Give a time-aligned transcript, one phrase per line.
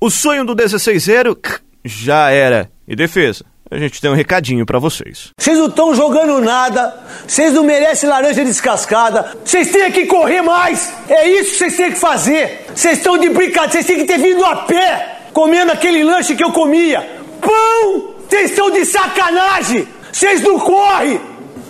[0.00, 1.36] O sonho do 16-0
[1.84, 2.70] já era.
[2.86, 5.32] E defesa, a gente tem um recadinho para vocês.
[5.36, 10.92] Vocês não estão jogando nada, vocês não merecem laranja descascada, vocês têm que correr mais,
[11.08, 12.66] é isso que vocês têm que fazer.
[12.72, 16.44] Vocês estão de brincadeira, vocês têm que ter vindo a pé, comendo aquele lanche que
[16.44, 17.00] eu comia.
[17.40, 18.14] Pão!
[18.28, 19.88] Vocês estão de sacanagem!
[20.12, 21.20] Vocês não correm!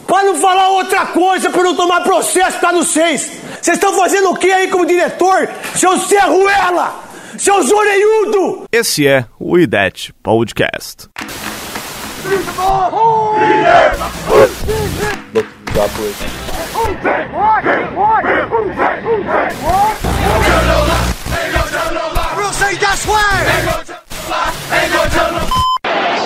[0.07, 3.31] Para não falar outra coisa, para não tomar processo para vocês.
[3.61, 5.49] Vocês estão fazendo o que aí como diretor?
[5.75, 7.08] Seu Serruela!
[7.39, 8.67] Seu Zoreiudo!
[8.73, 11.09] Esse é o IDET Podcast.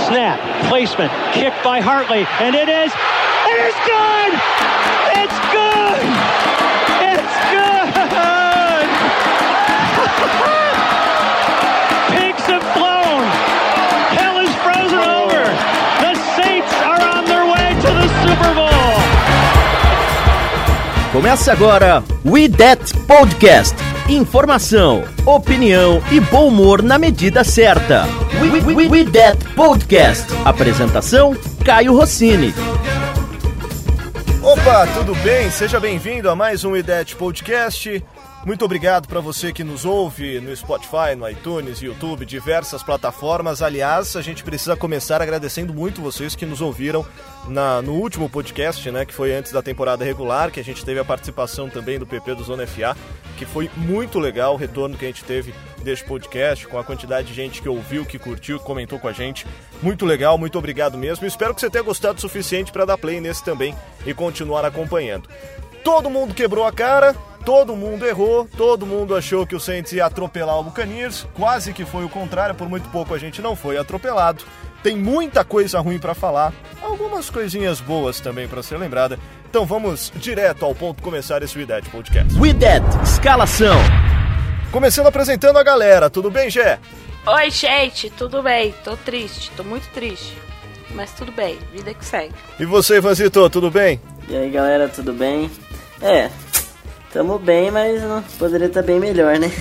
[0.08, 4.32] Snap, placement, kick by Hartley, and it is, it is good!
[5.20, 6.21] It's good!
[21.12, 23.76] Começa agora o IDET Podcast.
[24.08, 28.06] Informação, opinião e bom humor na medida certa.
[28.40, 30.32] O IDET Podcast.
[30.42, 32.54] Apresentação: Caio Rossini.
[34.42, 35.50] Opa, tudo bem?
[35.50, 38.02] Seja bem-vindo a mais um IDET Podcast.
[38.44, 43.62] Muito obrigado para você que nos ouve no Spotify, no iTunes, YouTube, diversas plataformas.
[43.62, 47.06] Aliás, a gente precisa começar agradecendo muito vocês que nos ouviram
[47.46, 50.98] na, no último podcast, né, que foi antes da temporada regular, que a gente teve
[50.98, 52.96] a participação também do PP do Zona FA,
[53.36, 57.28] que foi muito legal o retorno que a gente teve deste podcast, com a quantidade
[57.28, 59.46] de gente que ouviu, que curtiu, que comentou com a gente.
[59.80, 61.24] Muito legal, muito obrigado mesmo.
[61.24, 63.72] Espero que você tenha gostado o suficiente para dar play nesse também
[64.04, 65.28] e continuar acompanhando.
[65.84, 67.14] Todo mundo quebrou a cara,
[67.44, 71.84] todo mundo errou, todo mundo achou que o Saints ia atropelar o Buccaneers, quase que
[71.84, 74.44] foi o contrário, por muito pouco a gente não foi atropelado.
[74.82, 76.52] Tem muita coisa ruim para falar,
[76.82, 79.18] algumas coisinhas boas também para ser lembrada.
[79.48, 82.38] Então vamos direto ao ponto começar esse WeDead Podcast.
[82.38, 83.76] WeDead Escalação.
[84.70, 86.78] Começando apresentando a galera, tudo bem, Gé?
[87.26, 88.74] Oi, gente, tudo bem?
[88.82, 90.36] Tô triste, tô muito triste.
[90.90, 92.34] Mas tudo bem, vida que segue.
[92.58, 94.00] E você, Ivanzito, tudo bem?
[94.28, 95.50] E aí galera, tudo bem?
[96.00, 96.30] É,
[97.12, 99.52] tamo bem, mas não poderia estar bem melhor, né?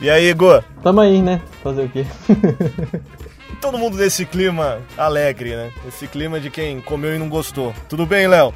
[0.00, 0.62] E aí, Igor?
[0.82, 1.40] Tamo aí, né?
[1.62, 2.06] Fazer o quê?
[3.60, 5.70] Todo mundo nesse clima alegre, né?
[5.86, 7.74] Esse clima de quem comeu e não gostou.
[7.88, 8.54] Tudo bem, Léo?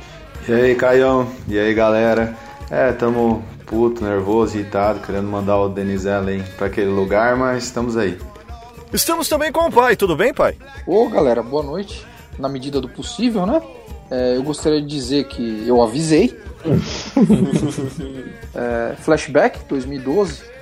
[0.49, 1.29] E aí, Caião?
[1.49, 2.35] E aí, galera?
[2.71, 7.97] É, tamo puto, nervoso, irritado, querendo mandar o Denis Allen pra aquele lugar, mas estamos
[7.97, 8.19] aí.
[8.93, 10.57] Estamos também com o pai, tudo bem, pai?
[10.87, 12.07] Ô galera, boa noite.
[12.39, 13.61] Na medida do possível, né?
[14.11, 16.39] É, eu gostaria de dizer que eu avisei.
[18.55, 20.55] é, flashback 2012.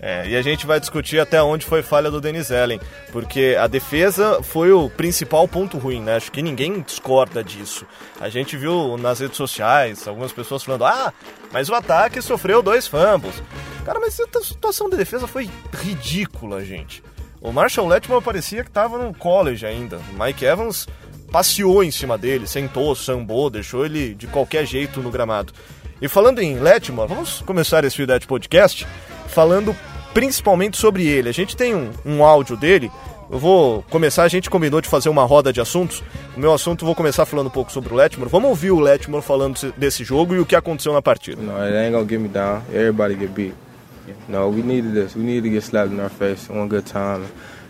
[0.00, 3.66] É, e a gente vai discutir até onde foi falha do Denis Allen, porque a
[3.66, 6.14] defesa foi o principal ponto ruim, né?
[6.16, 7.84] Acho que ninguém discorda disso.
[8.20, 11.12] A gente viu nas redes sociais algumas pessoas falando: ah,
[11.52, 13.42] mas o ataque sofreu dois fumbles.
[13.84, 17.02] Cara, mas a situação da defesa foi ridícula, gente.
[17.40, 19.98] O Marshall Letman parecia que estava no college ainda.
[20.12, 20.86] O Mike Evans
[21.30, 25.52] passeou em cima dele, sentou, sambou, deixou ele de qualquer jeito no gramado.
[26.00, 28.86] E falando em Letman, vamos começar esse Videte Podcast
[29.26, 29.74] falando
[30.14, 31.28] principalmente sobre ele.
[31.28, 32.90] A gente tem um, um áudio dele.
[33.30, 36.02] Eu vou começar, a gente combinou de fazer uma roda de assuntos.
[36.36, 38.30] O meu assunto, vou começar falando um pouco sobre o Letmore.
[38.30, 41.42] Vamos ouvir o Letmore falando desse jogo e o que aconteceu na partida.
[41.42, 42.62] No, it ain't gonna me down.
[42.72, 43.54] Everybody get beat.
[44.28, 45.14] No, we needed this.
[45.14, 47.26] We needed to get slapped in our face one good time.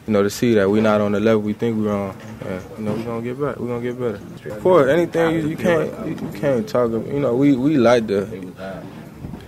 [0.09, 2.17] You know, to see that we're not on the level we think we're on.
[2.47, 3.61] And, you know, we're gonna get better.
[3.61, 4.61] We're gonna get better.
[4.61, 6.93] For anything you, you can't you, can't talk.
[6.93, 8.25] You know, we we like to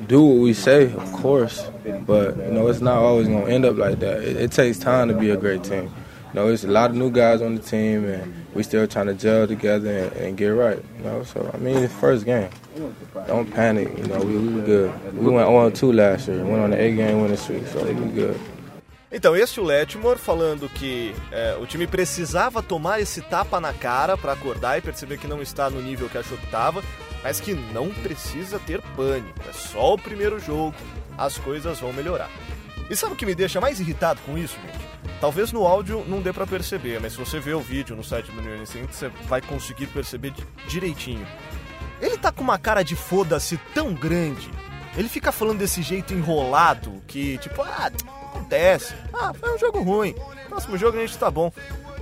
[0.06, 1.66] do what we say, of course,
[2.06, 4.22] but you know, it's not always gonna end up like that.
[4.22, 5.84] It, it takes time to be a great team.
[5.84, 9.06] You know, there's a lot of new guys on the team, and we still trying
[9.06, 10.84] to gel together and, and get right.
[10.98, 12.50] You know, so I mean, it's first game.
[13.26, 13.96] Don't panic.
[13.96, 15.16] You know, we, we good.
[15.16, 16.44] We went 0-2 last year.
[16.44, 18.38] Went on the eight-game winning streak, so we good.
[19.12, 23.72] Então, esse é o Letmore falando que é, o time precisava tomar esse tapa na
[23.72, 26.80] cara para acordar e perceber que não está no nível que achou que estava,
[27.22, 29.40] mas que não precisa ter pânico.
[29.48, 30.76] É só o primeiro jogo,
[31.18, 32.30] as coisas vão melhorar.
[32.88, 34.88] E sabe o que me deixa mais irritado com isso, gente?
[35.20, 38.30] Talvez no áudio não dê para perceber, mas se você ver o vídeo no site
[38.30, 40.32] do New Orleans Saints, você vai conseguir perceber
[40.68, 41.26] direitinho.
[42.00, 44.50] Ele tá com uma cara de foda-se tão grande.
[44.96, 47.90] Ele fica falando desse jeito enrolado que, tipo, ah,
[48.50, 48.94] acontece.
[49.12, 50.14] Ah, foi um jogo ruim.
[50.48, 51.52] Próximo jogo a gente tá bom.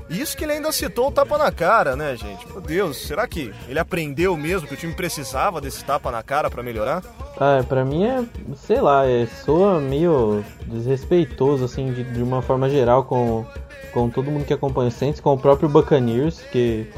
[0.09, 2.49] Isso que ele ainda citou o tapa na cara, né, gente?
[2.49, 6.49] Meu Deus, será que ele aprendeu mesmo que o time precisava desse tapa na cara
[6.49, 7.03] para melhorar?
[7.39, 8.25] Ah, pra mim é,
[8.57, 13.45] sei lá, é, soa meio desrespeitoso, assim, de, de uma forma geral com,
[13.93, 16.91] com todo mundo que acompanha o Saints, com o próprio Buccaneers, que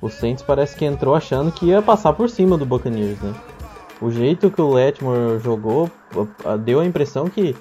[0.00, 3.34] o Saints parece que entrou achando que ia passar por cima do Buccaneers, né?
[4.00, 5.90] O jeito que o Letmore jogou
[6.64, 7.54] deu a impressão que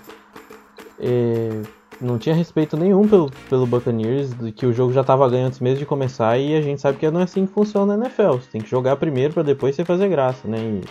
[0.99, 1.61] é,
[1.99, 5.79] não tinha respeito nenhum pelo, pelo Buccaneers, que o jogo já estava ganho antes mesmo
[5.79, 8.33] de começar e a gente sabe que não é assim que funciona na NFL.
[8.33, 10.57] Você tem que jogar primeiro para depois você fazer graça, né?
[10.59, 10.81] E,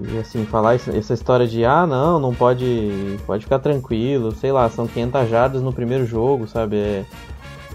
[0.00, 4.68] e assim, falar essa história de ah, não, não pode, pode ficar tranquilo, sei lá,
[4.68, 6.76] são 500 jardas no primeiro jogo, sabe?
[6.76, 7.04] É,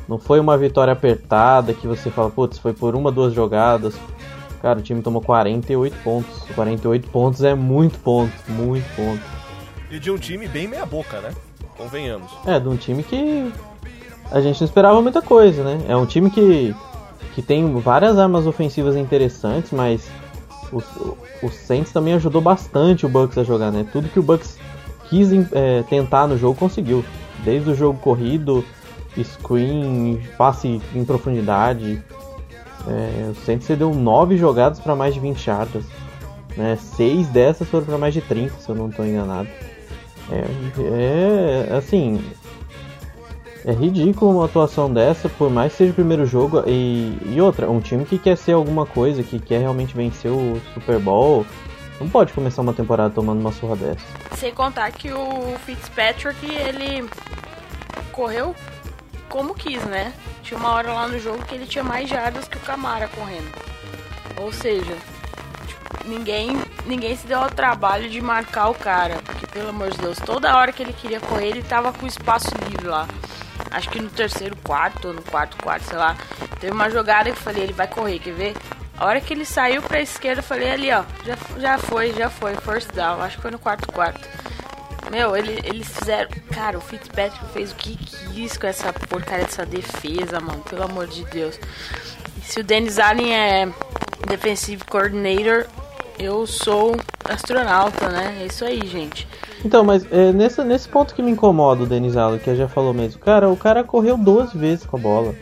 [0.08, 3.96] não foi uma vitória apertada que você fala, putz, foi por uma, duas jogadas.
[4.62, 6.44] Cara, o time tomou 48 pontos.
[6.56, 9.43] 48 pontos é muito ponto, muito ponto.
[9.94, 11.30] E de um time bem meia boca, né?
[11.78, 12.32] Convenhamos.
[12.48, 13.54] É, de um time que
[14.32, 15.86] a gente não esperava muita coisa, né?
[15.88, 16.76] É um time que,
[17.36, 20.10] que tem várias armas ofensivas interessantes, mas
[20.72, 20.82] o,
[21.44, 23.86] o Saints também ajudou bastante o Bucks a jogar, né?
[23.94, 24.58] Tudo que o Bucks
[25.12, 27.06] quis é, tentar no jogo conseguiu.
[27.44, 28.66] Desde o jogo corrido,
[29.16, 32.04] screen, passe em profundidade.
[32.88, 35.84] É, o Saints deu 9 jogadas para mais de 20 yardas.
[36.58, 36.78] Né?
[36.78, 39.48] 6 dessas foram para mais de 30, se eu não estou enganado.
[40.32, 42.24] É, é assim.
[43.66, 46.64] É ridículo uma atuação dessa, por mais que seja o primeiro jogo.
[46.68, 50.60] E, e outra, um time que quer ser alguma coisa, que quer realmente vencer o
[50.74, 51.46] Super Bowl,
[52.00, 54.06] não pode começar uma temporada tomando uma surra dessa.
[54.36, 57.08] Sem contar que o Fitzpatrick, ele
[58.12, 58.54] correu
[59.30, 60.14] como quis, né?
[60.44, 63.50] Tinha uma hora lá no jogo que ele tinha mais jardas que o Camara correndo.
[64.42, 64.98] Ou seja,
[66.06, 69.16] ninguém, ninguém se deu ao trabalho de marcar o cara.
[69.26, 72.50] Porque, pelo amor de Deus, toda hora que ele queria correr, ele tava com espaço
[72.70, 73.08] livre lá.
[73.72, 76.16] Acho que no terceiro quarto, ou no quarto quarto, sei lá.
[76.60, 78.56] Teve uma jogada que eu falei, ele vai correr, quer ver?
[78.98, 82.30] A hora que ele saiu pra esquerda, eu falei ali, ó, já, já foi, já
[82.30, 83.22] foi, first down.
[83.22, 84.28] Acho que foi no quarto quarto.
[85.10, 86.30] Meu, ele, eles fizeram.
[86.52, 90.64] Cara, o Fitzpatrick fez o que quis com essa porcaria dessa defesa, mano.
[90.70, 91.60] Pelo amor de Deus.
[92.44, 93.70] Se o Dennis Allen é
[94.28, 95.68] defensive coordinator,
[96.20, 96.96] eu sou
[97.26, 98.40] astronauta, né?
[98.42, 99.28] É isso aí, gente.
[99.64, 103.20] Então, mas é, nesse, ponto que me incomoda o Denis Allen, que já falou mesmo.
[103.20, 105.36] Cara, o cara correu duas vezes com a bola.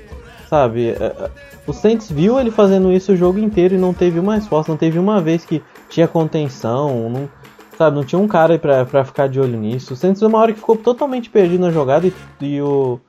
[0.50, 0.90] Sabe?
[0.90, 1.30] É, é,
[1.66, 4.72] o Saints viu ele fazendo isso o jogo inteiro e não teve uma resposta.
[4.72, 7.10] Não teve uma vez que tinha contenção.
[7.10, 7.30] Não,
[7.78, 7.96] sabe?
[7.96, 9.94] Não tinha um cara pra, pra ficar de olho nisso.
[9.94, 13.00] O Saints, uma hora que ficou totalmente perdido na jogada e, e o.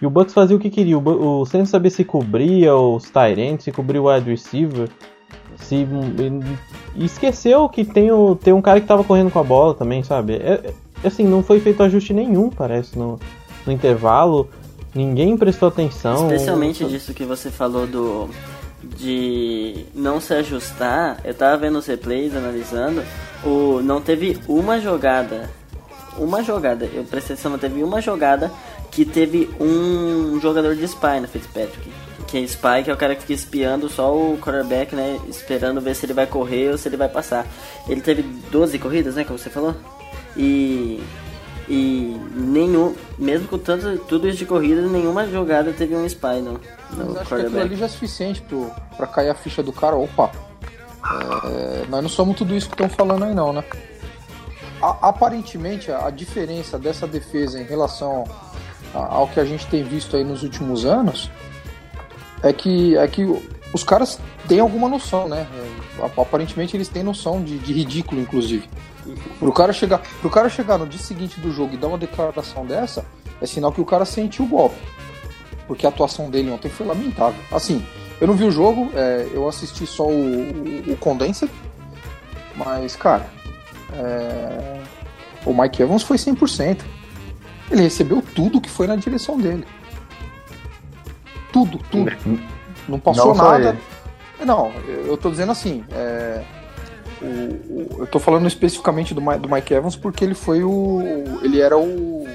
[0.00, 0.98] E o Bucks fazia o que queria.
[0.98, 4.88] O, o Saints sabia se cobria os Tyrants, se cobria o wide receiver.
[5.58, 5.86] Se,
[6.96, 10.34] esqueceu que tem, o, tem um cara que tava correndo com a bola também, sabe?
[10.34, 13.18] É, é, assim, não foi feito ajuste nenhum, parece, no,
[13.66, 14.48] no intervalo.
[14.94, 16.30] Ninguém prestou atenção.
[16.30, 18.28] Especialmente disso que você falou do
[18.98, 21.20] de não se ajustar.
[21.24, 23.02] Eu tava vendo os replays, analisando.
[23.44, 25.48] O, não teve uma jogada.
[26.18, 26.84] Uma jogada.
[26.92, 28.52] Eu prestei atenção, teve uma jogada
[28.90, 32.01] que teve um jogador de spy no Fitzpatrick
[32.32, 35.20] que é spy, que é o cara que fica espiando só o quarterback, né?
[35.28, 37.46] Esperando ver se ele vai correr ou se ele vai passar.
[37.86, 39.24] Ele teve 12 corridas, né?
[39.24, 39.76] Como você falou.
[40.34, 41.02] E.
[41.68, 46.54] E nenhum, mesmo com tanto, tudo isso de corrida, nenhuma jogada teve um spy no,
[46.90, 49.94] no Mas acho que ali já é suficiente pro, pra cair a ficha do cara.
[49.94, 50.32] Opa,
[51.44, 53.62] é, nós não somos tudo isso que estão falando aí não, né?
[54.82, 58.24] A, aparentemente, a, a, diferença dessa defesa em relação
[58.92, 61.30] a, ao que a gente tem visto aí nos últimos anos
[62.42, 63.24] é que, é que
[63.72, 64.18] os caras
[64.48, 65.46] têm alguma noção, né?
[66.16, 68.68] Aparentemente eles têm noção de, de ridículo, inclusive.
[69.38, 72.64] Pro cara, chegar, pro cara chegar no dia seguinte do jogo e dar uma declaração
[72.66, 73.04] dessa,
[73.40, 74.76] é sinal que o cara sentiu o golpe.
[75.66, 77.40] Porque a atuação dele ontem foi lamentável.
[77.50, 77.84] Assim,
[78.20, 80.96] eu não vi o jogo, é, eu assisti só o, o, o
[82.54, 83.26] mas, cara,
[83.92, 84.80] é,
[85.44, 86.80] o Mike Evans foi 100%.
[87.70, 89.64] Ele recebeu tudo que foi na direção dele.
[91.52, 92.10] Tudo, tudo.
[92.88, 93.76] Não passou não nada.
[94.44, 94.72] Não,
[95.06, 96.42] eu tô dizendo assim, é,
[97.20, 101.00] o, o, eu tô falando especificamente do, do Mike Evans porque ele foi o.
[101.42, 102.26] Ele era o.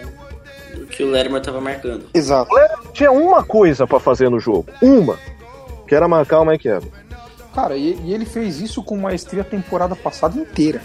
[0.75, 2.05] O que o Lerimer tava marcando.
[2.13, 2.50] Exato.
[2.53, 4.67] O tinha uma coisa para fazer no jogo.
[4.81, 5.17] Uma.
[5.88, 6.91] Que era marcar o Mike Evans.
[7.53, 10.81] Cara, e, e ele fez isso com maestria a temporada passada inteira.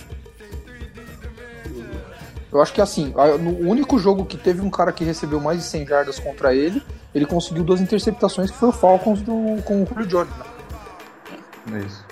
[2.52, 5.64] Eu acho que assim, no único jogo que teve um cara que recebeu mais de
[5.64, 6.82] 100 jardas contra ele,
[7.14, 10.30] ele conseguiu duas interceptações que foi o Falcons do, com o Julio Jones.
[10.36, 11.80] Né?
[11.80, 12.04] É isso.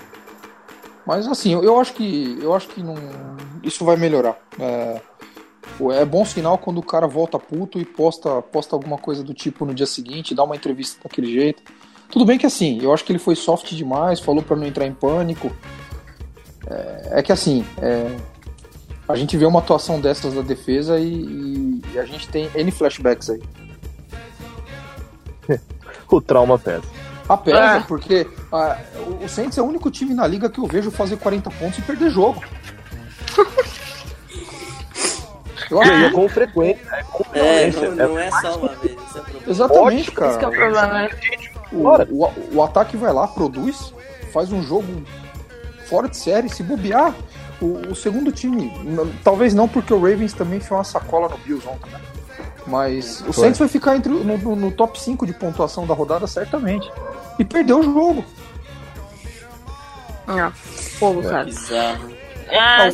[1.05, 2.95] Mas assim, eu acho que eu acho que não,
[3.63, 4.37] isso vai melhorar.
[4.59, 5.01] É,
[5.99, 9.65] É bom sinal quando o cara volta puto e posta, posta alguma coisa do tipo
[9.65, 11.61] no dia seguinte, dá uma entrevista daquele jeito.
[12.09, 14.85] Tudo bem que assim, eu acho que ele foi soft demais, falou pra não entrar
[14.85, 15.51] em pânico.
[16.67, 18.15] É, é que assim, é,
[19.11, 22.71] a gente vê uma atuação dessas da defesa e, e- e a gente tem N
[22.71, 23.41] flashbacks aí.
[26.09, 26.83] O trauma pesa.
[27.29, 27.79] A pesa, É.
[27.81, 28.77] porque ah,
[29.07, 31.79] o- o Saints é o único time na liga que eu vejo fazer 40 pontos
[31.79, 32.43] e perder jogo.
[35.69, 39.17] Eu E é com frequência, é com É, não, não é só uma vez, isso
[39.17, 39.43] é problema.
[39.47, 40.51] Exatamente, que é o cara.
[40.51, 41.09] problema, né?
[41.71, 43.93] O, o, o ataque vai lá, produz,
[44.33, 45.01] faz um jogo
[45.85, 47.13] fora de série, se bobear.
[47.61, 48.73] O, o segundo time,
[49.23, 51.99] talvez não porque o Ravens também foi uma sacola no Bills ontem, né?
[52.65, 56.25] Mas o Saints vai ficar entre, no, no- no top 5 de pontuação da rodada,
[56.27, 56.89] certamente.
[57.39, 58.25] E perdeu o jogo.
[60.27, 61.45] Ah, fogo, cara.
[61.45, 62.09] Bizarro.
[62.51, 62.89] Ah,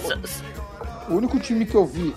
[1.10, 2.16] O único time que eu vi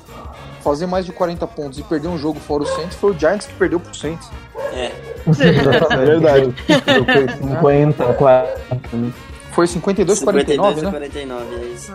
[0.63, 3.47] fazer mais de 40 pontos e perder um jogo fora o Saints foi o Giants
[3.47, 4.29] que perdeu pro Saints.
[4.73, 6.55] É, É verdade.
[6.67, 8.61] Foi 50, 40.
[9.53, 11.09] Foi 52 49, 52 a né?
[11.09, 11.93] 49, é isso.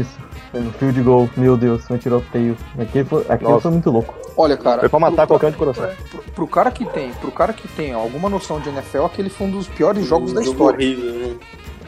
[0.00, 0.10] Isso.
[0.50, 1.30] Foi no field goal.
[1.36, 2.56] Meu Deus, foi um tiroteio.
[2.78, 4.14] Aquele foi, aquele foi muito louco.
[4.36, 5.88] Olha, cara, Foi pra matar pro- qualquer um de coração.
[6.10, 9.46] pro, pro cara que tem, pro cara que tem alguma noção de NFL, aquele foi
[9.46, 10.76] um dos piores jogos da Jogo história.
[10.76, 11.36] horrível, né?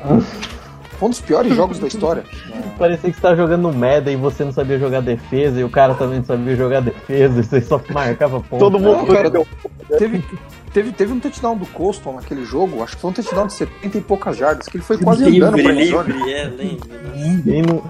[0.98, 2.24] Foi um dos piores jogos da história.
[2.78, 5.94] Parecia que você tava jogando Meda e você não sabia jogar defesa, e o cara
[5.94, 8.58] também não sabia jogar defesa, e você só marcava ponto.
[8.60, 9.46] Todo mundo Não, cara, deu-
[9.98, 10.22] teve,
[10.72, 13.98] teve, teve um touchdown do Coston naquele jogo, acho que foi um touchdown de 70
[13.98, 16.76] e poucas jardas, que ele foi quase andando pra Livre, livre, é, né?
[17.14, 17.82] Ninguém no,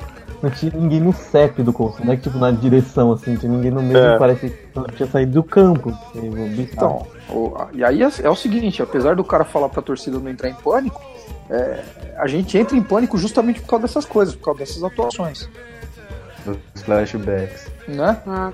[0.42, 3.50] não tinha ninguém no CEP do Colson, não é que tipo na direção assim, tinha
[3.50, 4.18] ninguém no meio, É.
[4.18, 5.92] parece que tinha saído do campo.
[6.14, 6.20] E
[6.50, 10.18] bicho Então, o- e aí é, é o seguinte, apesar do cara falar pra torcida
[10.20, 11.00] não entrar em pânico,
[11.50, 11.82] é,
[12.16, 15.48] a gente entra em pânico justamente por causa dessas coisas, por causa dessas atuações,
[16.74, 17.66] Os flashbacks.
[17.88, 18.20] né?
[18.26, 18.52] ah,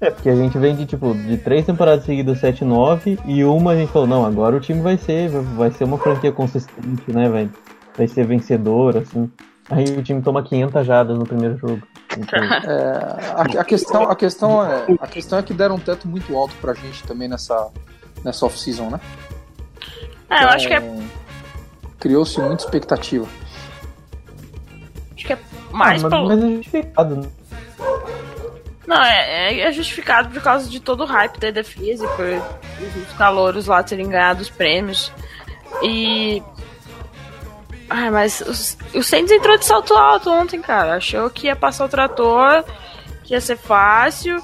[0.00, 3.76] É, porque a gente vem de tipo, de três temporadas seguidas 7-9 e uma a
[3.76, 7.50] gente falou, não, agora o time vai ser, vai ser uma franquia consistente, né, velho?
[7.96, 9.30] Vai ser vencedor, assim.
[9.70, 11.80] Aí o time toma 500 jadas no primeiro jogo.
[12.18, 16.06] Então, É, a, a questão, a, questão é, a questão é que deram um teto
[16.06, 17.68] muito alto pra gente também nessa,
[18.22, 19.00] nessa off-season, né?
[20.28, 21.02] é, eu acho que é, Então,
[22.04, 23.26] Criou-se muita expectativa.
[25.16, 25.38] acho que é
[25.72, 26.28] mais ah, mas, pelo.
[26.28, 27.28] mas é justificado, né?
[28.86, 33.12] Não, é, é justificado por causa de todo o hype da defesa e por os
[33.16, 35.10] calouros lá terem ganhado os prêmios.
[35.82, 36.42] E.
[37.88, 40.96] Ai, mas os- o Saints entrou de salto alto ontem, cara.
[40.96, 42.62] Achou que ia passar o trator,
[43.22, 44.42] que ia ser fácil,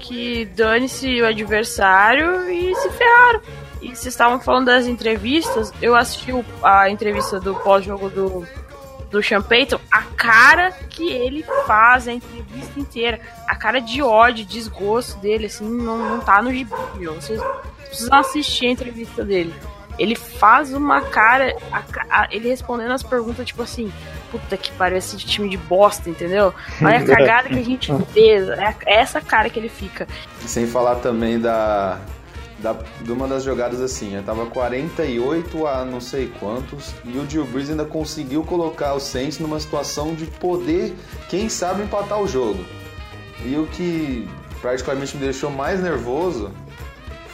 [0.00, 3.42] que dane-se o adversário e se ferraram.
[3.84, 8.46] E vocês estavam falando das entrevistas, eu assisti a entrevista do pós-jogo do,
[9.10, 14.44] do Sean Payton, a cara que ele faz a entrevista inteira, a cara de ódio,
[14.44, 17.14] desgosto dele, assim, não, não tá no gibi, meu.
[17.14, 17.40] Vocês
[17.86, 19.54] precisam assistir a entrevista dele.
[19.96, 23.92] Ele faz uma cara, a a- ele respondendo as perguntas, tipo assim,
[24.30, 26.52] puta que pariu, esse time de bosta, entendeu?
[26.82, 30.08] Olha a cagada que a gente fez, é é essa cara que ele fica.
[30.40, 32.00] Sem falar também da,
[32.64, 37.22] da de uma das jogadas assim, eu tava 48 a não sei quantos e o
[37.22, 40.96] Drew Brees ainda conseguiu colocar o Saints numa situação de poder,
[41.28, 42.64] quem sabe, empatar o jogo.
[43.44, 44.28] E o que
[44.62, 46.50] particularmente me deixou mais nervoso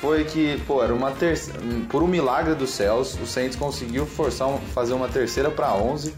[0.01, 4.49] foi que, pô, era uma terceira, por um milagre dos céus, o Saints conseguiu forçar
[4.49, 6.15] um- fazer uma terceira para 11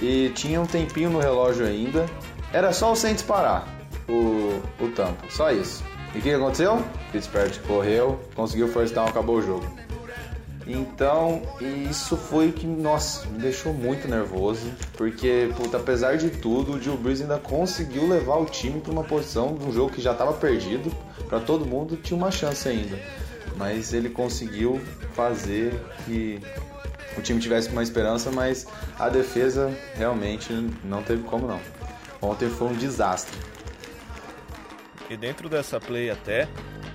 [0.00, 2.06] e tinha um tempinho no relógio ainda.
[2.52, 3.68] Era só o Saints parar
[4.08, 5.82] o, o tampo, só isso.
[6.18, 6.84] E o que aconteceu?
[7.12, 9.64] Fitzpatrick correu, conseguiu first down, acabou o jogo.
[10.66, 11.42] Então,
[11.88, 16.76] isso foi o que, nossa, me deixou muito nervoso, porque, puta, apesar de tudo, o
[16.76, 20.10] Drew Brees ainda conseguiu levar o time para uma posição de um jogo que já
[20.10, 20.90] estava perdido,
[21.28, 22.98] para todo mundo tinha uma chance ainda.
[23.56, 24.80] Mas ele conseguiu
[25.14, 25.72] fazer
[26.04, 26.42] que
[27.16, 28.66] o time tivesse uma esperança, mas
[28.98, 31.60] a defesa realmente não teve como não.
[32.20, 33.38] Ontem foi um desastre.
[35.10, 36.46] E dentro dessa play até,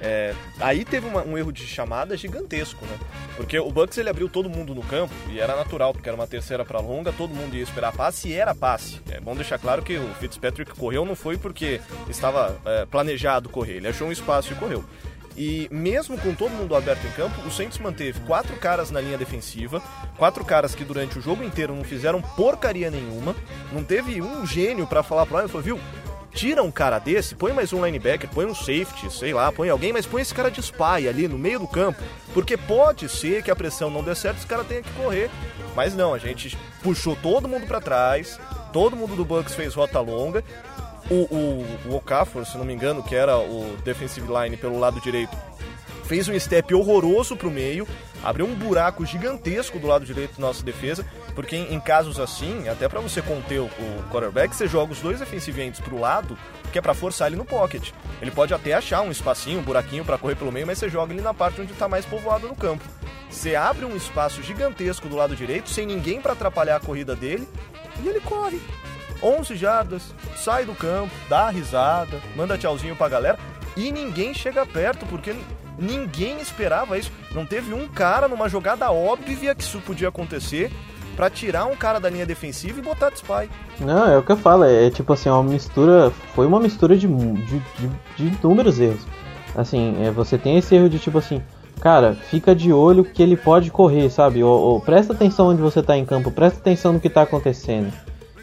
[0.01, 2.98] é, aí teve uma- um erro de chamada gigantesco, né?
[3.36, 6.27] Porque o Bucks ele abriu todo mundo no campo e era natural, porque era uma
[6.27, 9.01] terceira para longa, todo mundo ia esperar passe e era passe.
[9.10, 13.77] É bom deixar claro que o Fitzpatrick correu não foi porque estava é, planejado correr,
[13.77, 14.84] ele achou um espaço e correu.
[15.36, 19.17] E mesmo com todo mundo aberto em campo, o Saints manteve quatro caras na linha
[19.17, 19.82] defensiva,
[20.15, 23.36] quatro caras que durante o jogo inteiro não fizeram porcaria nenhuma,
[23.72, 25.79] não teve um gênio para falar pro Ryan, falou, viu,
[26.33, 29.93] tira um cara desse, põe mais um linebacker, põe um safety, sei lá, põe alguém,
[29.93, 32.01] mas põe esse cara de spy ali no meio do campo,
[32.33, 35.29] porque pode ser que a pressão não dê certo, esse cara tenha que correr.
[35.75, 38.39] Mas não, a gente puxou todo mundo para trás,
[38.71, 40.43] todo mundo do Bucks fez rota longa.
[41.09, 45.01] O, o, o Okafor, se não me engano, que era o defensive line pelo lado
[45.01, 45.35] direito,
[46.05, 47.87] fez um step horroroso pro meio,
[48.23, 52.87] abriu um buraco gigantesco do lado direito da nossa defesa, porque em, casos assim, até
[52.87, 56.37] para você conter o, o quarterback, você joga os dois defensive ends pro lado,
[56.71, 57.91] que é para forçar ele no pocket.
[58.21, 61.13] Ele pode até achar um espacinho, um buraquinho para correr pelo meio, mas você joga
[61.13, 62.83] ele na parte onde tá mais povoado no campo.
[63.29, 67.47] Você abre um espaço gigantesco do lado direito, sem ninguém para atrapalhar a corrida dele,
[68.03, 68.61] e ele corre.
[69.21, 73.39] 11 jardas, sai do campo, dá risada, manda tchauzinho pra galera
[73.75, 75.33] e ninguém chega perto porque
[75.77, 77.11] ninguém esperava isso.
[77.31, 80.71] Não teve um cara numa jogada óbvia que isso podia acontecer
[81.15, 83.50] para tirar um cara da linha defensiva e botar de spy.
[83.79, 86.98] Não, é o que eu falo, é, é tipo assim, uma mistura, foi uma mistura
[86.98, 89.05] de, de, de, de inúmeros erros.
[89.55, 91.41] Assim, é, você tem esse erro de tipo assim,
[91.79, 94.43] cara, fica de olho que ele pode correr, sabe?
[94.43, 97.93] Ou, ou, presta atenção onde você tá em campo, presta atenção no que tá acontecendo.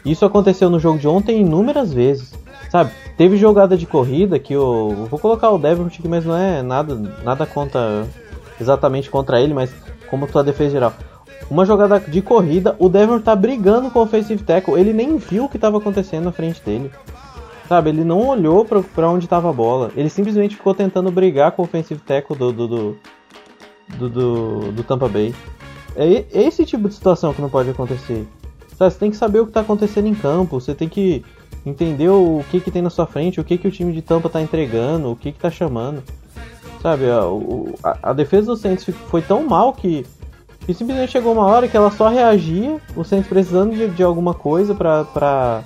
[0.05, 2.33] Isso aconteceu no jogo de ontem inúmeras vezes.
[2.69, 5.07] Sabe, teve jogada de corrida que eu.
[5.09, 8.07] Vou colocar o Devon aqui, mas não é nada, nada contra.
[8.59, 9.73] Exatamente contra ele, mas
[10.09, 10.93] como tua defesa geral.
[11.49, 15.45] Uma jogada de corrida, o Devon tá brigando com o offensive tackle, ele nem viu
[15.45, 16.91] o que estava acontecendo na frente dele.
[17.67, 21.61] Sabe, ele não olhou para onde estava a bola, ele simplesmente ficou tentando brigar com
[21.61, 22.97] o offensive tackle do, do, do,
[23.97, 25.33] do, do, do Tampa Bay.
[25.95, 28.25] É esse tipo de situação que não pode acontecer.
[28.77, 31.23] Sabe, você tem que saber o que está acontecendo em campo, você tem que
[31.65, 34.27] entender o que, que tem na sua frente, o que, que o time de Tampa
[34.27, 36.03] está entregando, o que, que tá chamando.
[36.81, 37.21] Sabe, a,
[37.83, 40.05] a, a defesa do Saints foi tão mal que,
[40.65, 44.33] que simplesmente chegou uma hora que ela só reagia, o Saints precisando de, de alguma
[44.33, 45.63] coisa pra, pra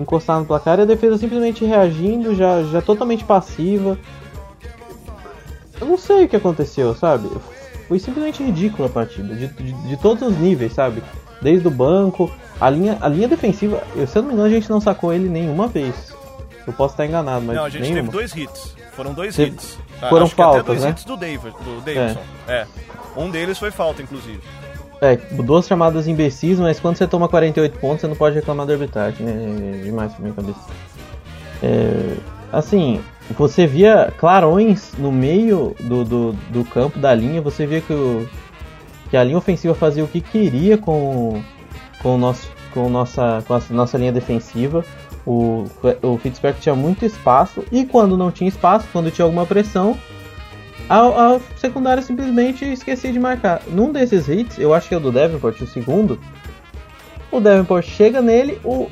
[0.00, 3.98] encostar no placar, e a defesa simplesmente reagindo, já, já totalmente passiva.
[5.80, 7.28] Eu não sei o que aconteceu, sabe?
[7.88, 11.02] Foi simplesmente ridícula a partida, de, de, de todos os níveis, sabe?
[11.42, 12.30] Desde o banco,
[12.60, 15.28] a linha, a linha defensiva, se eu não me engano, a gente não sacou ele
[15.28, 16.14] nenhuma vez.
[16.66, 17.56] Eu posso estar enganado, mas.
[17.56, 18.00] Não, a gente nenhuma.
[18.00, 18.76] teve dois hits.
[18.92, 19.52] Foram dois Teve...
[19.52, 19.78] hits.
[20.00, 20.90] Ah, Foram faltas, até dois né?
[20.90, 22.20] hits do, David, do Davidson.
[22.48, 22.52] É.
[22.52, 22.66] é.
[23.16, 24.40] Um deles foi falta, inclusive.
[25.00, 28.72] É, duas chamadas imbecis, mas quando você toma 48 pontos, você não pode reclamar da
[28.72, 29.80] arbitragem, né?
[29.80, 30.60] É demais pra minha cabeça.
[31.62, 32.16] É,
[32.52, 33.02] assim,
[33.36, 38.26] você via clarões no meio do, do, do, campo da linha, você via que, o,
[39.10, 41.42] que a linha ofensiva fazia o que queria com,
[42.02, 44.84] com, o nosso, com, nossa, com a nossa linha defensiva.
[45.26, 45.64] O,
[46.02, 49.98] o Fitzpatrick tinha muito espaço e quando não tinha espaço, quando tinha alguma pressão,
[50.88, 53.62] a, a secundária simplesmente esquecia de marcar.
[53.68, 56.18] Num desses hits, eu acho que é o do Davenport, o segundo,
[57.30, 58.88] o Davenport chega nele, o,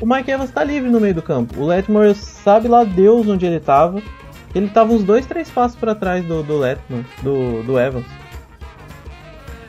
[0.00, 1.60] o Mike Evans está livre no meio do campo.
[1.60, 4.00] O Letmore sabe lá Deus onde ele estava.
[4.54, 8.06] Ele estava uns dois, três passos para trás do, do Letmore, do, do Evans.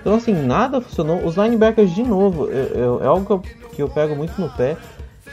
[0.01, 1.25] Então assim, nada funcionou.
[1.25, 4.77] Os linebackers de novo, é, é algo que eu, que eu pego muito no pé.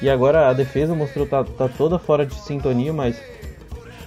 [0.00, 3.20] E agora a defesa mostrou tá, tá toda fora de sintonia, mas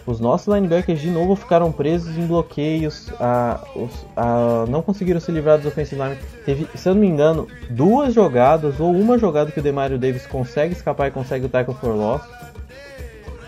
[0.06, 5.32] os nossos linebackers de novo ficaram presos em bloqueios, a, os, a, não conseguiram se
[5.32, 6.02] livrar dos offensive.
[6.46, 10.28] Teve, se eu não me engano, duas jogadas ou uma jogada que o Demario Davis
[10.28, 12.22] consegue escapar e consegue o tackle for loss.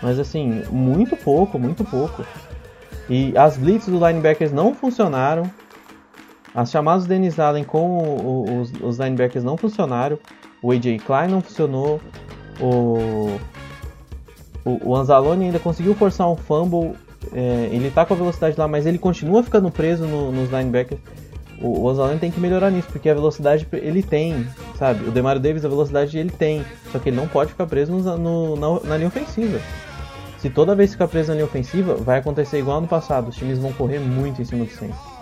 [0.02, 2.24] Mas assim, muito pouco, muito pouco.
[3.08, 5.50] E as blitz dos linebackers não funcionaram.
[6.54, 10.18] As chamadas do Dennis Allen com o, os, os linebackers não funcionaram.
[10.62, 12.00] O AJ Klein não funcionou.
[12.58, 13.38] O,
[14.66, 16.94] o, o Anzalone ainda conseguiu forçar um fumble.
[17.32, 21.00] É, ele tá com a velocidade lá, mas ele continua ficando preso no, nos linebackers.
[21.62, 25.08] O, o Anzalone tem que melhorar nisso, porque a velocidade ele tem, sabe?
[25.08, 26.64] O Demario Davis, a velocidade ele tem.
[26.90, 29.60] Só que ele não pode ficar preso no, no, na, na linha ofensiva.
[30.38, 33.28] Se toda vez ficar preso na linha ofensiva, vai acontecer igual no passado.
[33.28, 35.15] Os times vão correr muito em cima do Saints.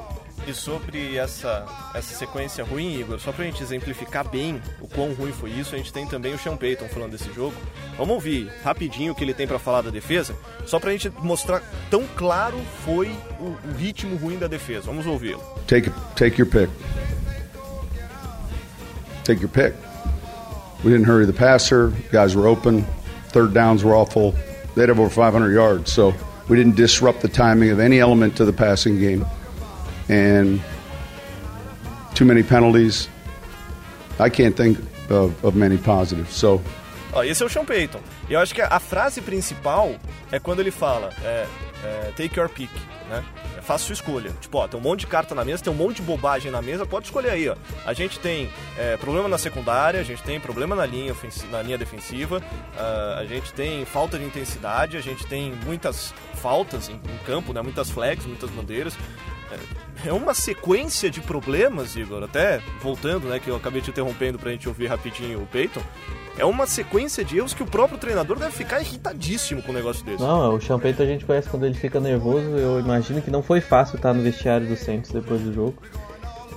[0.47, 5.33] E sobre essa, essa sequência ruim, Igor, só pra gente exemplificar bem o quão ruim
[5.33, 7.55] foi isso, a gente tem também o Sean Payton falando desse jogo.
[7.97, 10.35] Vamos ouvir rapidinho o que ele tem para falar da defesa,
[10.67, 13.09] só pra gente mostrar tão claro foi
[13.41, 14.83] o, o ritmo ruim da defesa.
[14.83, 15.43] Vamos ouvi-lo.
[15.67, 16.69] Take, take your pick.
[19.25, 19.75] Take your pick.
[20.85, 21.91] We didn't hurry the passer.
[22.13, 22.85] Guys were open.
[23.29, 24.35] Third downs were awful.
[24.77, 26.13] They'd have over 500 yards, so
[26.49, 29.25] we didn't disrupt the timing of any element to the passing game.
[30.09, 30.61] And
[32.15, 33.09] too many penalties.
[34.19, 34.79] I can't think
[35.11, 36.35] of, of many positives.
[36.35, 36.61] So.
[37.25, 38.01] Esse é o Sean Payton.
[38.29, 39.95] E eu acho que a, frase principal
[40.33, 41.47] é quando ele fala é,
[41.85, 42.71] é, take your pick.
[43.09, 43.25] né?
[43.63, 44.31] Faça sua escolha.
[44.41, 46.61] Tipo, ó, tem um monte de carta na mesa, tem um monte de bobagem na
[46.61, 47.57] mesa, pode escolher aí, ó.
[47.87, 51.15] A gente tem é, problema na secundária, a gente tem problema na linha,
[51.51, 56.89] na linha defensiva, uh, a gente tem falta de intensidade, a gente tem muitas faltas
[56.89, 57.63] em, em campo, né?
[57.63, 58.97] Muitas flags, muitas bandeiras.
[60.05, 64.51] É, uma sequência de problemas, Igor, até voltando, né, que eu acabei te interrompendo pra
[64.51, 65.83] gente ouvir rapidinho o Peyton
[66.37, 70.05] é uma sequência de erros que o próprio treinador deve ficar irritadíssimo com um negócio
[70.05, 70.23] desse.
[70.23, 72.47] Não, o Champeito a gente conhece quando ele fica nervoso.
[72.57, 75.75] Eu imagino que não foi fácil estar no vestiário do Saints depois do jogo.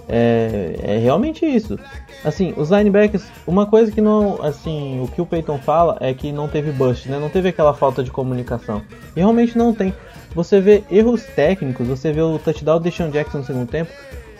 [0.10, 1.77] É, é realmente isso.
[2.23, 6.31] Assim, os linebackers, uma coisa que não, assim, o que o Peyton fala é que
[6.31, 7.19] não teve bust, né?
[7.19, 8.81] Não teve aquela falta de comunicação.
[9.15, 9.93] E realmente não tem.
[10.36, 13.92] Você vê erros técnicos, você vê o touchdown do Deshaun Jackson no segundo tempo,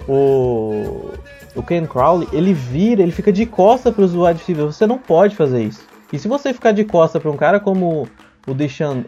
[0.08, 1.12] o
[1.58, 4.76] o Ken Crowley, ele vira, ele fica de costa para os wide receivers.
[4.76, 5.82] Você não pode fazer isso.
[6.14, 8.08] E se você ficar de costa para um cara como
[8.48, 9.04] o Deshaun,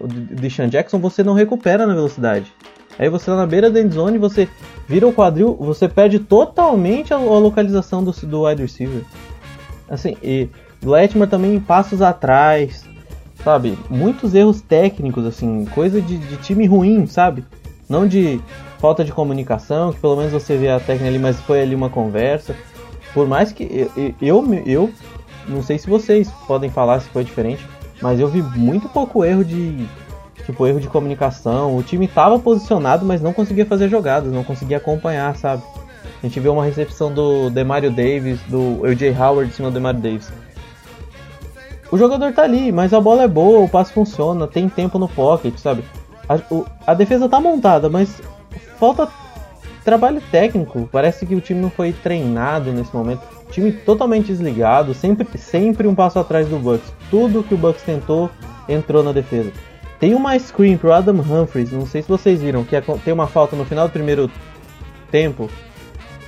[0.69, 2.51] Jackson, você não recupera na velocidade.
[2.97, 4.49] Aí você tá na beira da endzone, você
[4.87, 9.03] vira o quadril, você perde totalmente a, a localização do, do wide receiver.
[9.87, 10.49] Assim, e
[10.83, 12.83] Letmer também em passos atrás,
[13.43, 13.77] sabe?
[13.89, 17.43] Muitos erros técnicos, assim, coisa de, de time ruim, sabe?
[17.87, 18.39] Não de
[18.79, 21.89] falta de comunicação, que pelo menos você vê a técnica ali, mas foi ali uma
[21.89, 22.55] conversa.
[23.13, 24.89] Por mais que eu, eu, eu
[25.47, 27.65] não sei se vocês podem falar se foi diferente,
[28.01, 29.85] mas eu vi muito pouco erro de
[30.45, 31.75] tipo erro de comunicação.
[31.75, 35.63] O time estava posicionado, mas não conseguia fazer jogadas, não conseguia acompanhar, sabe?
[36.21, 40.01] A gente vê uma recepção do Demario Davis, do AJ Howard em cima do Demario
[40.01, 40.31] Davis.
[41.91, 45.07] O jogador tá ali, mas a bola é boa, o passe funciona, tem tempo no
[45.07, 45.83] pocket, sabe?
[46.27, 48.21] A, o, a defesa tá montada, mas
[48.77, 49.07] falta
[49.83, 50.87] trabalho técnico.
[50.91, 53.21] Parece que o time não foi treinado nesse momento.
[53.51, 56.93] time totalmente desligado, sempre, sempre um passo atrás do Bucks.
[57.09, 58.29] Tudo que o Bucks tentou
[58.67, 59.51] entrou na defesa.
[59.99, 63.27] Tem uma screen pro Adam Humphries, não sei se vocês viram, que é, tem uma
[63.27, 64.31] falta no final do primeiro
[65.11, 65.49] tempo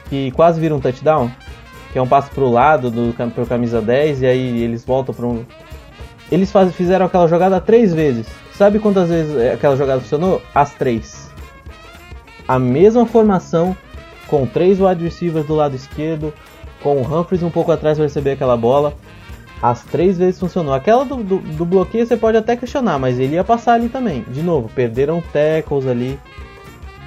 [0.09, 1.31] que quase vira um touchdown,
[1.91, 5.25] que é um passo pro lado do pro camisa 10 e aí eles voltam para
[5.25, 5.45] um
[6.31, 8.25] eles faz, fizeram aquela jogada três vezes.
[8.53, 10.41] Sabe quantas vezes aquela jogada funcionou?
[10.55, 11.31] As três
[12.51, 13.75] a mesma formação,
[14.27, 16.33] com três wide receivers do lado esquerdo,
[16.83, 18.93] com o Humphries um pouco atrás para receber aquela bola.
[19.61, 20.73] As três vezes funcionou.
[20.73, 24.25] Aquela do, do, do, bloqueio você pode até questionar, mas ele ia passar ali também.
[24.27, 26.19] De novo, perderam tackles ali.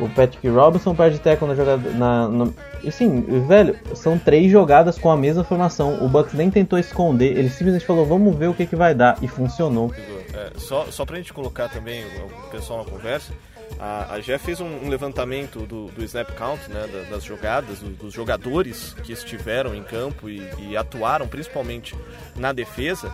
[0.01, 1.91] O Patrick Robinson perde tackle na jogada.
[1.91, 2.49] Na, na...
[2.87, 6.05] Assim, velho, são três jogadas com a mesma formação.
[6.05, 9.17] O Bucks nem tentou esconder, ele simplesmente falou: vamos ver o que, que vai dar.
[9.23, 9.93] E funcionou.
[10.35, 13.33] É, só, só pra gente colocar também o pessoal na conversa.
[13.79, 17.79] A, a Jeff fez um, um levantamento do, do, snap count, né, das, das jogadas,
[17.81, 21.95] do, dos jogadores que estiveram em campo e, e, atuaram principalmente
[22.37, 23.13] na defesa.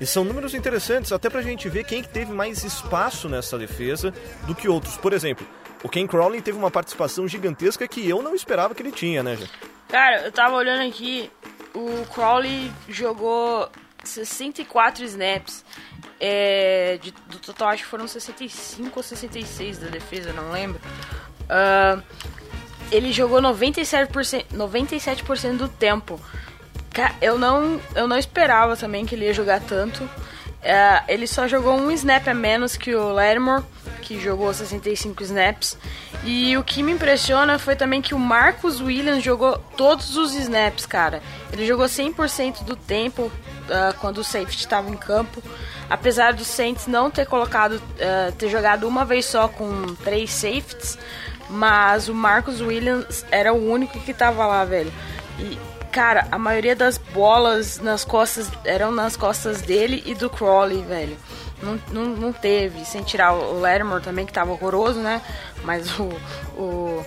[0.00, 4.12] E são números interessantes, até pra gente ver quem que teve mais espaço nessa defesa
[4.46, 4.96] do que outros.
[4.96, 5.46] Por exemplo,
[5.82, 9.36] o Ken Crowley teve uma participação gigantesca que eu não esperava que ele tinha, né,
[9.36, 9.52] Jeff?
[9.88, 11.30] Cara, eu tava olhando aqui,
[11.74, 13.68] o Crowley jogou
[14.04, 15.64] 64 snaps.
[16.24, 20.80] É, de, do total, acho que foram 65 ou 66 da defesa, não lembro.
[21.42, 22.00] Uh,
[22.92, 26.20] ele jogou 97%, 97% do tempo.
[27.20, 30.08] Eu não, eu não esperava também que ele ia jogar tanto.
[30.62, 33.64] Uh, ele só jogou um snap a menos que o Lattimore,
[34.00, 35.76] que jogou 65 snaps.
[36.24, 40.86] E o que me impressiona foi também que o Marcus Williams jogou todos os snaps,
[40.86, 41.20] cara.
[41.52, 45.42] Ele jogou 100% do tempo uh, quando o safety estava em campo.
[45.90, 50.96] Apesar do Saints não ter colocado, uh, ter jogado uma vez só com três safeties,
[51.50, 54.92] mas o Marcus Williams era o único que estava lá, velho.
[55.38, 55.58] E
[55.92, 61.16] cara, a maioria das bolas nas costas eram nas costas dele e do Crawley, velho.
[61.62, 65.22] Não, não, não teve, sem tirar o Lattimore também, que tava horroroso, né?
[65.62, 66.08] Mas o,
[66.56, 67.06] o.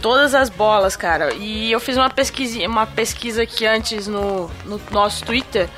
[0.00, 1.34] Todas as bolas, cara.
[1.34, 5.68] E eu fiz uma pesquisa, uma pesquisa aqui antes no, no nosso Twitter,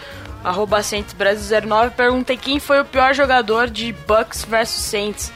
[0.44, 5.32] arroba Brasil09, perguntei quem foi o pior jogador de Bucks versus Saints.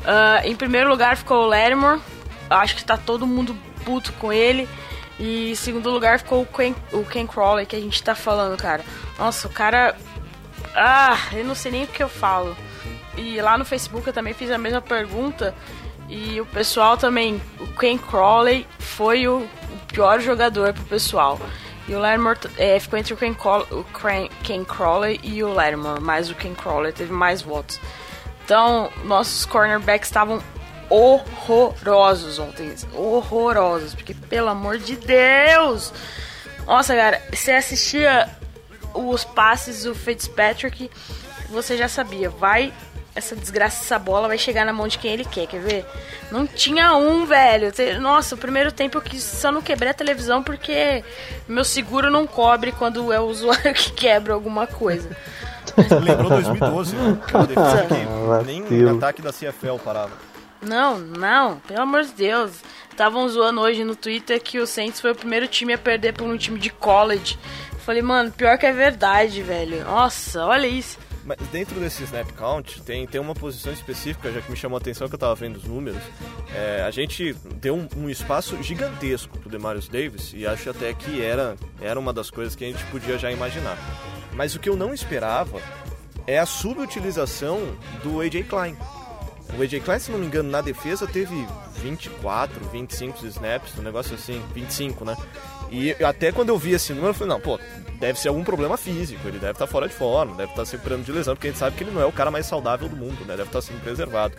[0.00, 2.00] Uh, em primeiro lugar ficou o Lattimore.
[2.48, 4.68] Acho que tá todo mundo puto com ele.
[5.20, 8.56] E em segundo lugar ficou o Ken, o Ken Crawley, que a gente tá falando,
[8.56, 8.82] cara.
[9.18, 9.94] Nossa, o cara
[10.74, 12.56] ah, eu não sei nem o que eu falo.
[13.16, 15.54] E lá no Facebook eu também fiz a mesma pergunta.
[16.08, 19.48] E o pessoal também, o Ken Crawley foi o,
[19.88, 21.38] pior jogador pro pessoal.
[21.88, 23.34] E o Lattimore é, ficou entre o Ken,
[23.70, 23.84] o
[24.42, 27.80] Ken Crawley e o Lattimore, mas o Ken Crawley teve mais votos.
[28.44, 30.40] Então, nossos cornerbacks estavam
[30.90, 32.74] horrorosos ontem.
[32.92, 35.92] Horrorosos, porque pelo amor de Deus!
[36.66, 38.28] Nossa, cara, você assistia
[38.92, 40.90] os passes do Fitzpatrick,
[41.48, 42.72] você já sabia, vai
[43.14, 45.86] essa desgraça, essa bola vai chegar na mão de quem ele quer, quer ver?
[46.30, 47.72] Não tinha um, velho.
[48.00, 51.04] Nossa, o primeiro tempo eu quis, só não quebrei a televisão porque
[51.48, 55.10] meu seguro não cobre quando é o usuário que quebra alguma coisa.
[55.76, 57.18] Lembrou 2012, né?
[58.46, 60.29] Nem o ataque da CFL parava.
[60.62, 62.52] Não, não, pelo amor de Deus.
[62.90, 66.26] Estavam zoando hoje no Twitter que o Saints foi o primeiro time a perder por
[66.26, 67.38] um time de college.
[67.78, 69.84] Falei, mano, pior que é verdade, velho.
[69.84, 70.98] Nossa, olha isso.
[71.24, 74.80] Mas dentro desse snap count tem, tem uma posição específica, já que me chamou a
[74.80, 76.02] atenção que eu tava vendo os números.
[76.54, 81.22] É, a gente deu um, um, espaço gigantesco pro Demarius Davis e acho até que
[81.22, 83.78] era, era uma das coisas que a gente podia já imaginar.
[84.34, 85.60] Mas o que eu não esperava
[86.26, 88.76] é a subutilização do AJ Klein.
[89.58, 91.46] O AJ Klein, se não me engano, na defesa teve
[91.82, 95.16] 24, 25 snaps, um negócio assim, 25, né?
[95.70, 97.58] E até quando eu vi esse número, eu falei, não, pô,
[97.98, 100.66] deve ser algum problema físico, ele deve estar tá fora de forma, deve estar tá
[100.66, 102.46] se recuperando de lesão, porque a gente sabe que ele não é o cara mais
[102.46, 103.36] saudável do mundo, né?
[103.36, 104.34] Deve estar tá sendo preservado.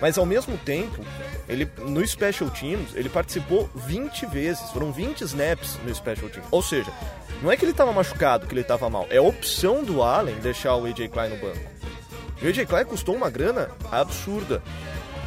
[0.00, 1.04] Mas ao mesmo tempo,
[1.48, 6.48] ele no Special Teams, ele participou 20 vezes, foram 20 snaps no Special Teams.
[6.50, 6.90] Ou seja,
[7.40, 10.74] não é que ele estava machucado, que ele estava mal, é opção do Allen deixar
[10.76, 11.71] o AJ Klein no banco.
[12.42, 14.60] O AJ Klein custou uma grana absurda.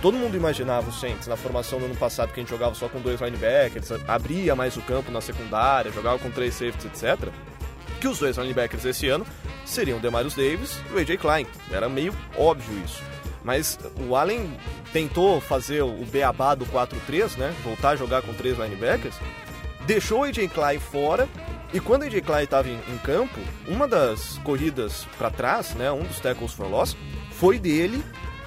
[0.01, 2.89] Todo mundo imaginava o Saints na formação do ano passado que a gente jogava só
[2.89, 7.29] com dois linebackers, abria mais o campo na secundária, jogava com três safeties, etc.
[8.01, 9.25] Que os dois linebackers esse ano
[9.65, 11.47] seriam o Demarius Davis e o AJ Klein.
[11.71, 13.01] Era meio óbvio isso.
[13.45, 14.51] Mas o Allen
[14.91, 17.55] tentou fazer o beabá do 4-3, né?
[17.63, 19.15] Voltar a jogar com três linebackers.
[19.85, 21.29] Deixou o AJ Klein fora
[21.75, 25.91] e quando a AJ Klein estava em, em, campo, uma das corridas para trás, né,
[25.91, 26.95] um dos tackles for loss,
[27.31, 28.01] foi dele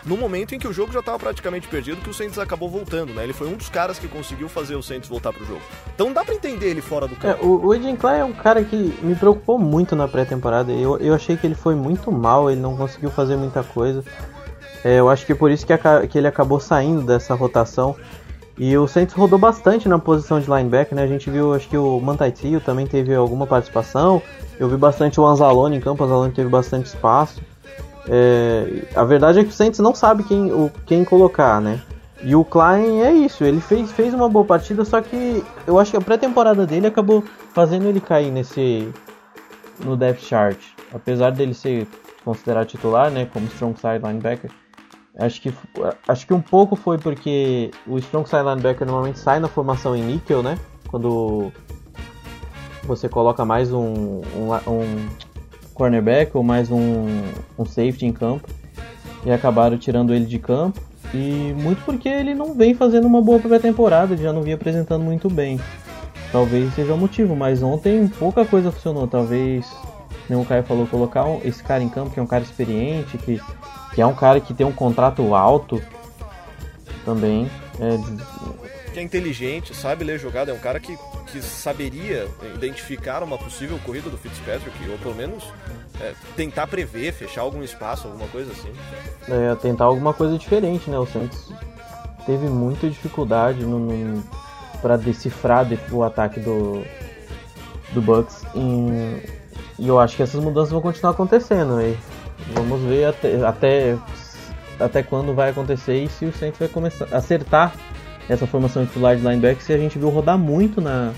[0.06, 3.12] no momento em que o jogo já estava praticamente perdido, que o Saints acabou voltando,
[3.12, 3.24] né?
[3.24, 5.60] Ele foi um dos caras que conseguiu fazer o Saints voltar pro jogo.
[5.94, 7.44] Então dá para entender ele fora do é, campo.
[7.44, 10.72] É, o, o Edin Klein é um cara que me preocupou muito na pré-temporada.
[10.72, 14.02] Eu, eu achei que ele foi muito mal, ele não conseguiu fazer muita coisa.
[14.82, 17.94] É, eu acho que por isso que, a, que ele acabou saindo dessa rotação.
[18.58, 21.04] E o Saints rodou bastante na posição de linebacker, né?
[21.04, 24.20] A gente viu, acho que o Mantaitio também teve alguma participação.
[24.58, 27.40] Eu vi bastante o Anzalone em campo, o Anzalone teve bastante espaço.
[28.08, 31.80] É, a verdade é que o Saints não sabe quem, o, quem colocar, né?
[32.22, 35.92] E o Klein é isso, ele fez, fez uma boa partida, só que eu acho
[35.92, 37.22] que a pré-temporada dele acabou
[37.54, 38.92] fazendo ele cair nesse
[39.84, 40.58] no depth chart.
[40.92, 41.86] Apesar dele ser
[42.24, 44.50] considerado titular, né, como strong side linebacker,
[45.18, 45.52] Acho que,
[46.06, 50.02] acho que um pouco foi porque o strong side linebacker normalmente sai na formação em
[50.02, 50.56] níquel, né?
[50.86, 51.50] Quando
[52.84, 55.08] você coloca mais um, um, um
[55.74, 57.06] cornerback ou mais um,
[57.58, 58.48] um safety em campo.
[59.26, 60.80] E acabaram tirando ele de campo.
[61.12, 65.28] E muito porque ele não vem fazendo uma boa pré-temporada, já não vinha apresentando muito
[65.28, 65.58] bem.
[66.30, 69.08] Talvez seja o motivo, mas ontem pouca coisa funcionou.
[69.08, 69.66] Talvez,
[70.28, 73.40] como o Caio falou, colocar esse cara em campo, que é um cara experiente, que
[73.98, 75.82] que é um cara que tem um contrato alto
[77.04, 77.50] também.
[77.80, 78.92] É...
[78.92, 83.76] Que é inteligente, sabe ler jogada, é um cara que, que saberia identificar uma possível
[83.84, 85.52] corrida do Fitzpatrick, ou pelo menos
[86.00, 88.72] é, tentar prever, fechar algum espaço, alguma coisa assim.
[89.26, 90.96] É, tentar alguma coisa diferente, né?
[90.96, 91.52] O Santos
[92.24, 94.22] teve muita dificuldade no, no
[94.80, 96.84] para decifrar o ataque do,
[97.92, 98.44] do Bucks.
[98.54, 99.20] Em,
[99.76, 101.78] e eu acho que essas mudanças vão continuar acontecendo.
[101.78, 101.98] aí
[102.54, 103.98] Vamos ver até, até,
[104.78, 107.74] até quando vai acontecer e se o Saints vai começar acertar
[108.28, 111.12] essa formação titular de linebacker se a gente viu rodar muito na,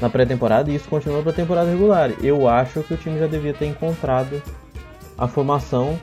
[0.00, 2.10] na pré-temporada e isso continua para a temporada regular.
[2.22, 4.42] Eu acho que o time já devia ter encontrado
[5.16, 5.98] a formação.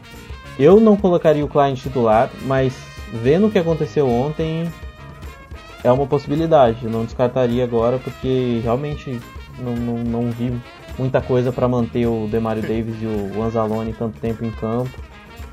[0.57, 2.73] Eu não colocaria o Klein titular, mas
[3.13, 4.71] vendo o que aconteceu ontem,
[5.83, 6.83] é uma possibilidade.
[6.83, 9.19] Eu não descartaria agora porque realmente
[9.59, 10.53] não, não, não vi
[10.97, 14.91] muita coisa para manter o Demario Davis e o Anzalone tanto tempo em campo.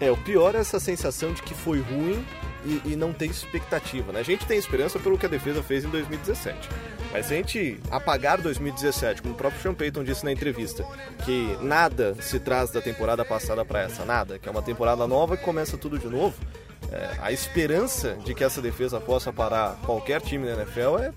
[0.01, 2.25] É, o pior é essa sensação de que foi ruim
[2.65, 4.21] e, e, não tem expectativa, né?
[4.21, 6.69] A gente tem esperança pelo que a defesa fez em 2017.
[7.13, 10.85] Mas se a gente apagar 2017, como o próprio Sean Payton disse na entrevista,
[11.25, 15.37] que nada se traz da temporada passada para essa, nada, que é uma temporada nova
[15.37, 16.35] que começa tudo de novo,
[16.91, 21.13] é, a esperança de que essa defesa possa parar qualquer time da NFL é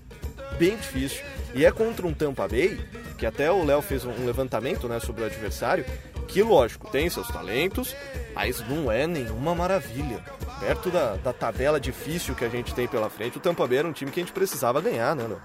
[0.58, 1.24] bem difícil.
[1.54, 2.78] E é contra um Tampa Bay,
[3.16, 5.84] que até o Léo fez um levantamento né, sobre o adversário,
[6.26, 7.96] que lógico, tem seus talentos,
[8.34, 10.22] mas não é nenhuma maravilha.
[10.60, 13.88] Perto da, da tabela difícil que a gente tem pela frente, o Tampa Bay era
[13.88, 15.40] um time que a gente precisava ganhar, né, Léo?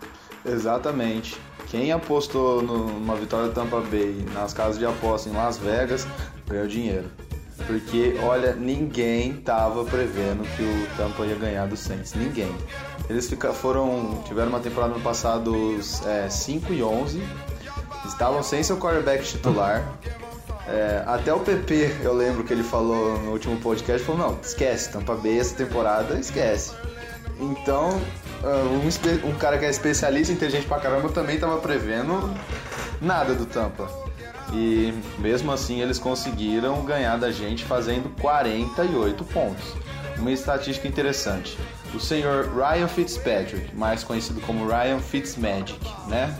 [0.45, 1.39] Exatamente.
[1.69, 6.05] Quem apostou numa vitória do Tampa Bay nas casas de aposta em Las Vegas
[6.47, 7.09] ganhou dinheiro.
[7.65, 12.13] Porque, olha, ninguém tava prevendo que o Tampa ia ganhar do Saints.
[12.13, 12.53] Ninguém.
[13.13, 17.21] Eles fica, foram, tiveram uma temporada no passado é, 5 e 11.
[18.07, 19.87] Estavam sem seu quarterback titular.
[20.67, 24.91] É, até o PP, eu lembro que ele falou no último podcast, falou, não, esquece,
[24.91, 26.73] Tampa Bay essa temporada, esquece.
[27.39, 28.01] Então,
[28.43, 32.33] ah, um, um cara que é especialista, inteligente pra caramba, também tava prevendo
[32.99, 33.87] nada do Tampa.
[34.51, 39.65] E mesmo assim eles conseguiram ganhar da gente fazendo 48 pontos.
[40.17, 41.59] Uma estatística interessante.
[41.93, 46.35] O senhor Ryan Fitzpatrick, mais conhecido como Ryan Fitzmagic, né?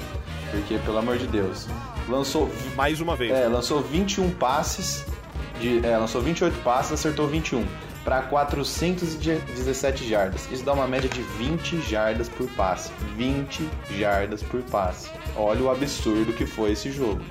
[0.51, 1.67] Porque, pelo amor de Deus,
[2.09, 3.31] lançou Mais uma vez.
[3.31, 5.05] é, lançou 21 passes,
[5.59, 7.65] de, é, lançou 28 passes, acertou 21
[8.03, 10.47] para 417 jardas.
[10.51, 12.91] Isso dá uma média de 20 jardas por passe.
[13.15, 15.09] 20 jardas por passe.
[15.35, 17.21] Olha o absurdo que foi esse jogo.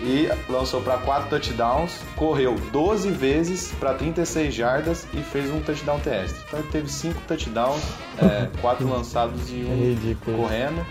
[0.00, 5.98] E lançou para 4 touchdowns, correu 12 vezes para 36 jardas e fez um touchdown
[5.98, 6.40] terrestre.
[6.46, 7.82] Então ele teve 5 touchdowns,
[8.60, 10.86] 4 lançados e É um correndo.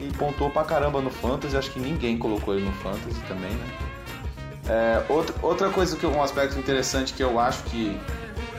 [0.00, 3.66] E pontuou pra caramba no Fantasy, acho que ninguém colocou ele no Fantasy também, né?
[4.68, 7.98] É, outra, outra coisa que um aspecto interessante que eu acho que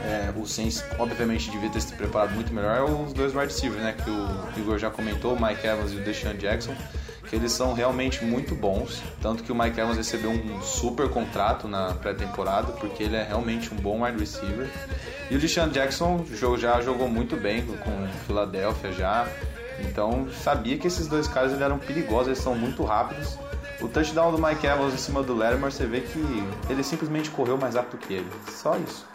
[0.04, 3.82] é, o Saints obviamente devia ter se preparado muito melhor é os dois wide receivers,
[3.82, 3.92] né?
[3.92, 6.74] Que o Igor já comentou, o Mike Evans e o Deshaun Jackson,
[7.30, 9.00] que eles são realmente muito bons.
[9.22, 13.72] Tanto que o Mike Evans recebeu um super contrato na pré-temporada, porque ele é realmente
[13.72, 14.68] um bom wide receiver.
[15.30, 16.24] E o Deshaun Jackson
[16.58, 19.28] já jogou muito bem com o Philadelphia já.
[19.78, 23.38] Então sabia que esses dois caras eles eram perigosos, eles são muito rápidos.
[23.80, 27.56] O touchdown do Mike Evans em cima do Latimer, você vê que ele simplesmente correu
[27.56, 28.28] mais rápido que ele.
[28.50, 29.06] Só isso.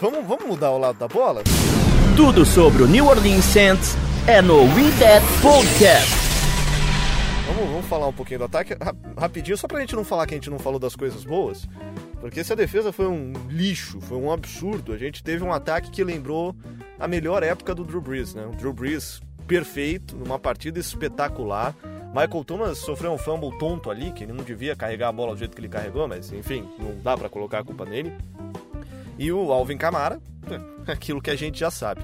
[0.00, 1.42] Vamos, vamos mudar o lado da bola?
[2.16, 6.19] Tudo sobre o New Orleans Saints é no We That Podcast.
[7.54, 10.34] Vamos, vamos falar um pouquinho do ataque ra- rapidinho, só pra gente não falar que
[10.34, 11.66] a gente não falou das coisas boas.
[12.20, 15.90] Porque se a defesa foi um lixo, foi um absurdo, a gente teve um ataque
[15.90, 16.54] que lembrou
[16.98, 18.46] a melhor época do Drew Brees, né?
[18.46, 21.74] O Drew Brees perfeito, numa partida espetacular.
[22.14, 25.38] Michael Thomas sofreu um fumble tonto ali, que ele não devia carregar a bola do
[25.38, 28.12] jeito que ele carregou, mas enfim, não dá pra colocar a culpa nele.
[29.18, 30.20] E o Alvin Kamara,
[30.86, 32.02] é aquilo que a gente já sabe.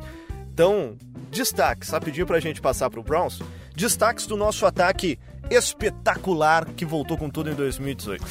[0.52, 0.96] Então,
[1.30, 3.40] destaques, rapidinho pra gente passar pro Browns.
[3.74, 5.18] Destaques do nosso ataque
[5.50, 8.24] espetacular que voltou com tudo em 2018.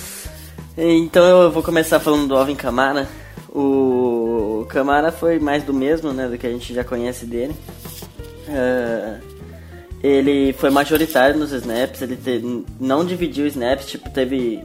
[0.77, 3.07] Então eu vou começar falando do Alvin Kamara.
[3.49, 7.55] O Kamara foi mais do mesmo, né, do que a gente já conhece dele.
[8.49, 9.19] Ah,
[10.03, 14.63] ele foi majoritário nos snaps, ele te- não dividiu snaps, tipo, teve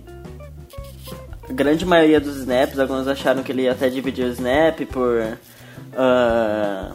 [1.49, 5.39] a grande maioria dos snaps, alguns acharam que ele até dividiu o snap por
[5.97, 6.91] ah,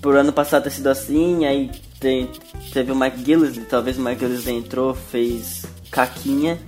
[0.00, 2.28] por ano passado ter sido assim, aí tem-
[2.72, 6.58] teve o Mike Gillis, talvez o Mike Gillis entrou, fez caquinha,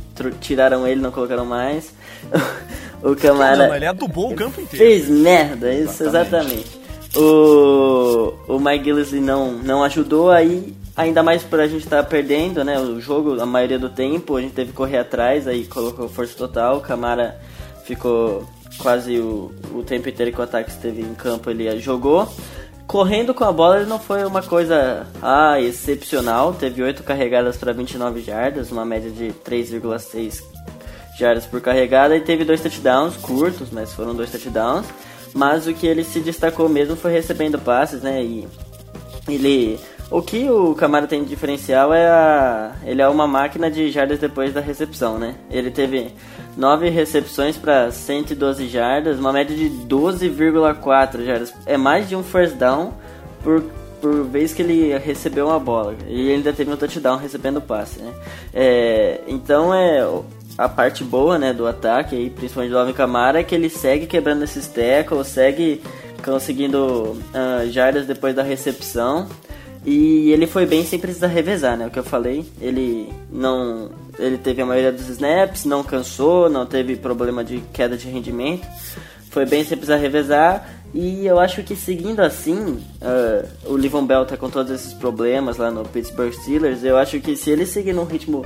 [0.41, 1.93] tiraram ele, não colocaram mais.
[3.03, 4.85] o Camara Não, ele adubou o campo inteiro.
[4.85, 6.81] fez merda, isso exatamente.
[7.17, 12.65] O, o Mike Gillis não, não ajudou aí, ainda mais por a gente estar perdendo,
[12.65, 16.09] né, o jogo a maioria do tempo, a gente teve que correr atrás, aí colocou
[16.09, 17.39] força total, o Camara
[17.85, 18.47] ficou
[18.79, 22.27] quase o, o tempo inteiro que o ataque esteve em campo, ele jogou.
[22.87, 27.73] Correndo com a bola ele não foi uma coisa ah, excepcional, teve 8 carregadas para
[27.73, 30.43] 29 jardas, uma média de 3,6
[31.19, 34.87] jardas por carregada e teve dois touchdowns curtos, mas foram dois touchdowns.
[35.35, 38.23] Mas o que ele se destacou mesmo foi recebendo passes, né?
[38.23, 38.47] E
[39.27, 39.79] ele,
[40.13, 44.19] o que o Camara tem de diferencial é a, ele é uma máquina de jardas
[44.19, 45.35] depois da recepção, né?
[45.51, 46.13] Ele teve
[46.57, 51.55] nove recepções para 112 jardas, uma média de 12,4 jardas.
[51.67, 52.93] É mais de um first down
[53.43, 53.63] por
[54.03, 55.95] por vez que ele recebeu uma bola.
[56.09, 58.13] E ele ainda teve um touchdown recebendo passe, né?
[58.53, 60.05] É, então é
[60.59, 64.07] a parte boa, né, do ataque aí, principalmente do Alvin Kamara, é que ele segue
[64.07, 65.81] quebrando esses tackles, segue
[66.25, 69.29] conseguindo ah, jardas depois da recepção.
[69.85, 71.87] E ele foi bem sem precisar revezar, né?
[71.87, 76.65] O que eu falei, ele não, ele teve a maioria dos snaps, não cansou, não
[76.65, 78.67] teve problema de queda de rendimento,
[79.31, 80.82] foi bem sem precisar revezar.
[80.95, 85.57] E eu acho que seguindo assim, ah, o Livon Bell tá com todos esses problemas
[85.57, 86.85] lá no Pittsburgh Steelers.
[86.85, 88.45] Eu acho que se ele seguir num ritmo,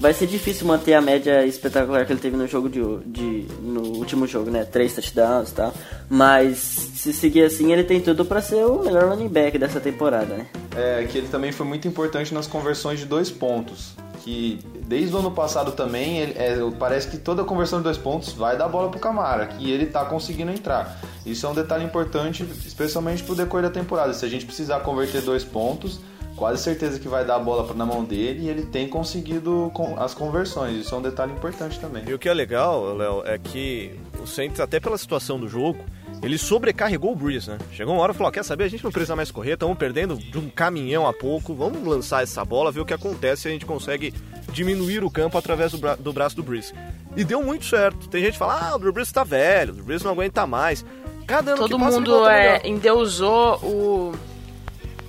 [0.00, 3.82] vai ser difícil manter a média espetacular que ele teve no jogo de, de no
[3.98, 4.64] último jogo, né?
[4.64, 5.74] Três touchdowns e tal.
[6.08, 10.36] Mas se seguir assim, ele tem tudo para ser o melhor running back dessa temporada,
[10.36, 10.46] né?
[10.74, 13.94] É que ele também foi muito importante nas conversões de dois pontos.
[14.24, 18.32] Que desde o ano passado também, ele- é, parece que toda conversão de dois pontos
[18.32, 20.98] vai dar bola pro Camara, que ele tá conseguindo entrar.
[21.24, 24.12] Isso é um detalhe importante, especialmente pro decorrer da temporada.
[24.12, 26.00] Se a gente precisar converter dois pontos,
[26.36, 30.14] quase certeza que vai dar a bola na mão dele e ele tem conseguido as
[30.14, 30.76] conversões.
[30.76, 32.04] Isso é um detalhe importante também.
[32.06, 35.78] E o que é legal, Léo, é que o Saints, até pela situação do jogo,
[36.22, 37.58] ele sobrecarregou o Breeze, né?
[37.72, 40.16] Chegou uma hora e falou, quer saber, a gente não precisa mais correr, estamos perdendo
[40.16, 43.50] de um caminhão a pouco, vamos lançar essa bola, ver o que acontece se a
[43.50, 44.12] gente consegue
[44.52, 46.72] diminuir o campo através do, bra do braço do Breeze.
[47.16, 48.08] E deu muito certo.
[48.08, 50.84] Tem gente que fala, ah, o Brees tá velho, o Brees não aguenta mais.
[51.26, 54.14] Cada ano Todo que passa, mundo é, endeusou o,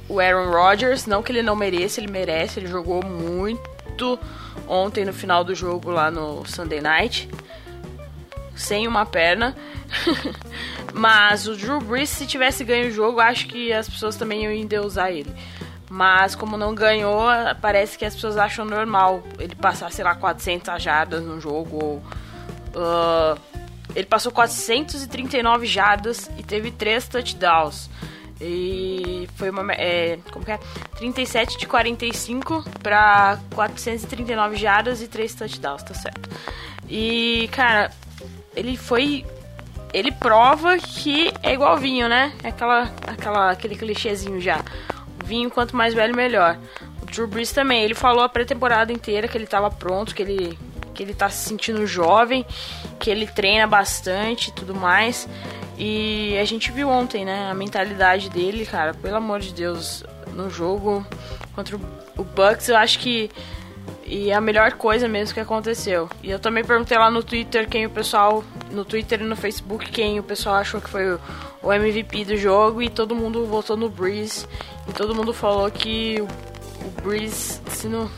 [0.10, 1.06] o Aaron Rodgers.
[1.06, 2.60] Não que ele não mereça, ele merece.
[2.60, 4.20] Ele jogou muito
[4.68, 7.30] ontem no final do jogo lá no Sunday Night.
[8.60, 9.56] Sem uma perna.
[10.94, 14.52] Mas o Drew Brees, se tivesse ganho o jogo, acho que as pessoas também iam
[14.52, 15.34] endeusar ele.
[15.90, 17.24] Mas como não ganhou,
[17.62, 21.80] parece que as pessoas acham normal ele passar, sei lá, 400 jardas no jogo.
[21.82, 22.04] Ou,
[22.76, 23.38] ah,
[23.96, 27.90] ele passou 439 jardas e teve 3 touchdowns.
[28.42, 29.72] E foi uma.
[29.74, 30.60] É, como que é?
[30.98, 36.30] 37 de 45 para 439 jardas e 3 touchdowns, tá certo.
[36.88, 37.92] E, cara,
[38.56, 39.26] ele foi.
[39.92, 42.32] Ele prova que é igual vinho, né?
[42.44, 44.64] É Aquela, aquela, aquele clichêzinho já.
[45.26, 46.58] Vinho, quanto mais velho, melhor.
[47.02, 47.84] O Drew Brees também.
[47.84, 50.58] Ele falou a pré-temporada inteira que ele tava pronto, que ele,
[50.94, 52.46] que ele tá se sentindo jovem,
[53.00, 55.28] que ele treina bastante e tudo mais.
[55.78, 57.50] E a gente viu ontem, né?
[57.50, 60.04] A mentalidade dele, cara, pelo amor de Deus,
[60.36, 61.06] no jogo
[61.56, 61.82] contra o-
[62.18, 63.30] o Bucks, eu acho que
[64.10, 66.10] e é a melhor coisa mesmo que aconteceu.
[66.24, 69.92] E eu também perguntei lá no Twitter quem o pessoal, no Twitter e no Facebook,
[69.92, 71.20] quem o pessoal achou que foi o,
[71.62, 74.48] o MVP do jogo e todo mundo votou no Breeze.
[74.88, 78.10] E todo mundo falou que o, o Breeze, se não,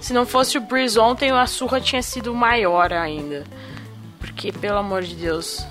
[0.00, 3.44] se não fosse o Breeze ontem, a surra tinha sido maior ainda.
[4.18, 5.64] Porque, pelo amor de Deus.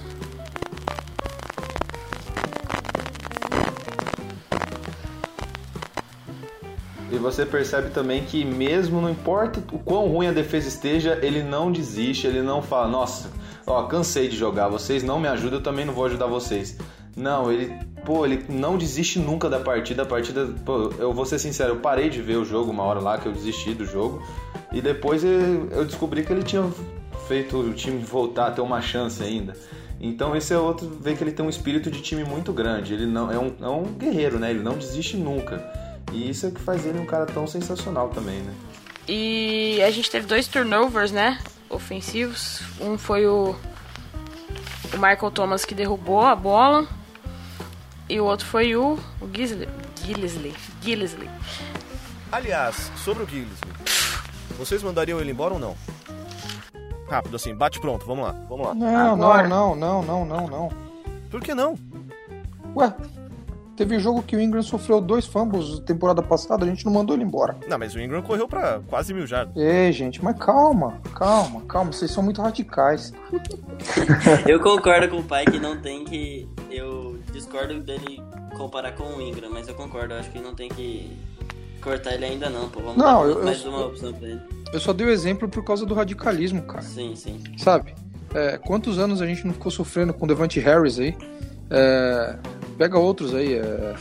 [7.26, 11.71] Você percebe também que mesmo não importa o quão ruim a defesa esteja, ele não
[11.71, 13.32] desiste, ele não fala, nossa,
[13.65, 16.78] ó, cansei de jogar, vocês não me ajudam, eu também não vou ajudar vocês.
[17.17, 17.73] Não, ele,
[18.05, 21.78] pô, ele não desiste nunca da partida, a partida, pô, eu vou ser sincero, eu
[21.78, 24.21] parei de ver o jogo uma hora lá que eu desisti do jogo
[24.71, 26.69] e depois eu descobri que ele tinha
[27.28, 29.53] feito o time voltar a ter uma chance ainda.
[29.99, 33.07] Então esse é outro, vê que ele tem um espírito de time muito grande, ele
[33.07, 34.51] não é um, é um guerreiro, né?
[34.51, 35.85] Ele não desiste nunca.
[36.12, 38.53] E isso é que faz ele um cara tão sensacional também, né?
[39.08, 41.39] E a gente teve dois turnovers, né?
[41.70, 42.62] Ofensivos.
[42.80, 43.56] Um foi o,
[44.93, 46.88] o Michael Thomas que derrubou a bola.
[48.08, 49.68] E o outro foi o, o Gisley.
[50.03, 50.53] Gillesley.
[50.82, 51.30] Gillesley.
[52.32, 53.60] Aliás, sobre o Gilles,
[54.58, 55.76] vocês mandariam ele embora ou não?
[57.10, 58.74] Rápido, assim, bate pronto, vamos lá, vamos lá.
[58.74, 59.47] Não, Agora.
[59.47, 60.72] não, não, não, não, não, não.
[61.30, 61.78] Por que não?
[62.76, 62.93] Ué,
[63.76, 67.23] teve jogo que o Ingram sofreu dois fumbles temporada passada, a gente não mandou ele
[67.23, 67.55] embora.
[67.67, 69.55] Não, mas o Ingram correu pra quase mil jardas.
[69.55, 73.13] Ei, gente, mas calma, calma, calma, vocês são muito radicais.
[74.47, 76.47] Eu concordo com o pai que não tem que.
[76.69, 78.21] Eu discordo dele
[78.57, 81.11] comparar com o Ingram, mas eu concordo, eu acho que não tem que
[81.82, 82.80] cortar ele ainda não, pô.
[82.80, 84.41] Vamos Não, dar eu- mais eu- uma opção pra ele.
[84.73, 86.82] Eu só dei o exemplo por causa do radicalismo, cara.
[86.82, 87.39] Sim, sim.
[87.57, 87.93] Sabe?
[88.34, 91.15] É, quantos anos a gente não ficou sofrendo com o Devante Harris aí?
[91.69, 92.36] É,
[92.78, 93.55] pega outros aí.
[93.55, 93.95] é,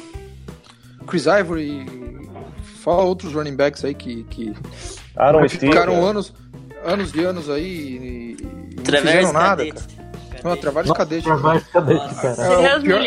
[1.07, 1.87] Chris Ivory.
[2.83, 4.55] Fala outros running backs aí que, que
[5.17, 6.07] Aaron ficaram Steve.
[6.07, 6.35] anos,
[6.85, 9.95] anos e anos aí e, e não fizeram nada, Cadete.
[9.97, 10.05] cara.
[10.45, 11.25] Não, Travares Cadete.
[11.25, 12.43] Travares Cadete, cara.
[12.43, 13.01] É, o pior,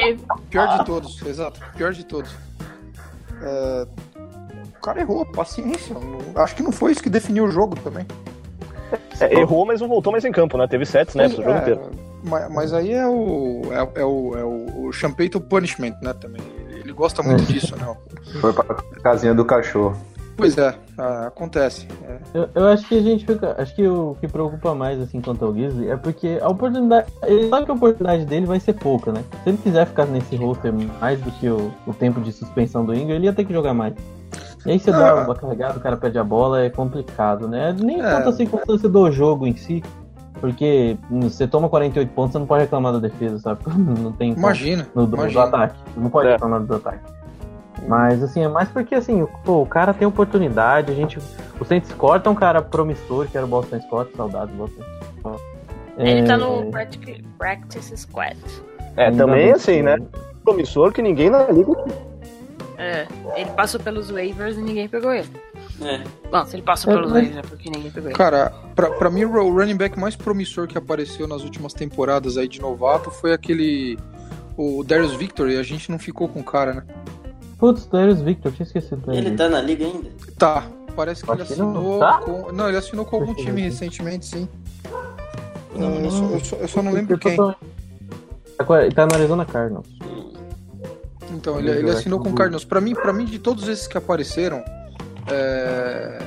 [0.49, 1.59] pior de todos, exato.
[1.75, 2.31] Pior de todos.
[3.39, 3.87] É,
[4.75, 5.95] o cara errou, paciência.
[6.37, 8.05] acho que não foi isso que definiu o jogo também.
[9.19, 10.65] É, errou, mas não voltou mais em campo, né?
[10.67, 11.27] Teve sets, né?
[11.29, 11.91] Pro jogo É, inteiro.
[12.27, 16.13] Mas, mas aí é o, é, é o, é o, o Champeito Punishment, né?
[16.13, 16.41] Também.
[16.69, 17.95] Ele gosta muito disso, né?
[18.39, 18.63] Foi pra
[19.01, 19.95] casinha do cachorro.
[20.37, 20.75] Pois é,
[21.25, 21.87] acontece.
[22.03, 22.17] É.
[22.31, 23.55] Eu, eu acho que a gente fica.
[23.59, 27.11] Acho que o que preocupa mais, assim, quanto ao Gisley é porque a oportunidade.
[27.23, 29.23] Ele sabe que a oportunidade dele vai ser pouca, né?
[29.43, 30.71] Se ele quiser ficar nesse roster
[31.01, 33.73] mais do que o, o tempo de suspensão do Ingram, ele ia ter que jogar
[33.73, 33.95] mais.
[34.63, 34.97] E aí você Ah.
[34.99, 37.75] dá uma carregada, o cara perde a bola, é complicado, né?
[37.79, 38.03] Nem É.
[38.03, 39.83] tanto a circunstância do jogo em si.
[40.39, 43.61] Porque hum, você toma 48 pontos, você não pode reclamar da defesa, sabe?
[43.99, 44.33] Não tem.
[44.33, 45.43] Imagina, no, do, do imagina.
[45.45, 45.75] ataque.
[45.95, 46.31] Não pode É.
[46.33, 46.99] reclamar do ataque.
[47.87, 51.19] Mas assim, é mais porque assim, o- pô, o cara tem oportunidade, a gente.
[51.59, 54.83] O Saints corta um cara promissor, que era o Boston Scott, saudades do Boston
[55.19, 55.43] Scott.
[55.97, 58.37] Ele É, tá no practic- Practice Squad.
[58.95, 59.97] É, ainda também assim, né?
[60.43, 61.71] Promissor que ninguém na liga.
[62.77, 65.29] É, ele passou pelos waivers e ninguém pegou ele.
[65.81, 66.01] É.
[66.31, 68.17] Bom, se ele passou É, pelos waivers é porque ninguém pegou ele.
[68.17, 72.47] Cara, pra, pra mim o running back mais promissor que apareceu nas últimas temporadas aí
[72.47, 73.97] de novato foi aquele.
[74.57, 76.83] O Darius Victor, e a gente não ficou com o cara, né?
[77.59, 79.27] Putz, Darius Victor, tinha esquecido dele.
[79.27, 80.09] Ele tá na liga ainda?
[80.35, 80.63] Tá,
[80.95, 81.69] parece que ele Acho que não.
[81.71, 82.17] assinou Tá?
[82.21, 82.51] com.
[82.51, 83.61] Não, ele assinou com algum time ver.
[83.69, 84.49] recentemente, sim.
[85.75, 87.37] Não, eu, só, eu só- eu só não lembro quem.
[87.37, 89.87] Tá com- Ele tá no Arizona Cardinals.
[91.31, 92.65] Então, ele, ele assinou com o Cardinals.
[92.65, 94.63] Pra mim, pra mim, de todos esses que apareceram,
[95.29, 96.19] é,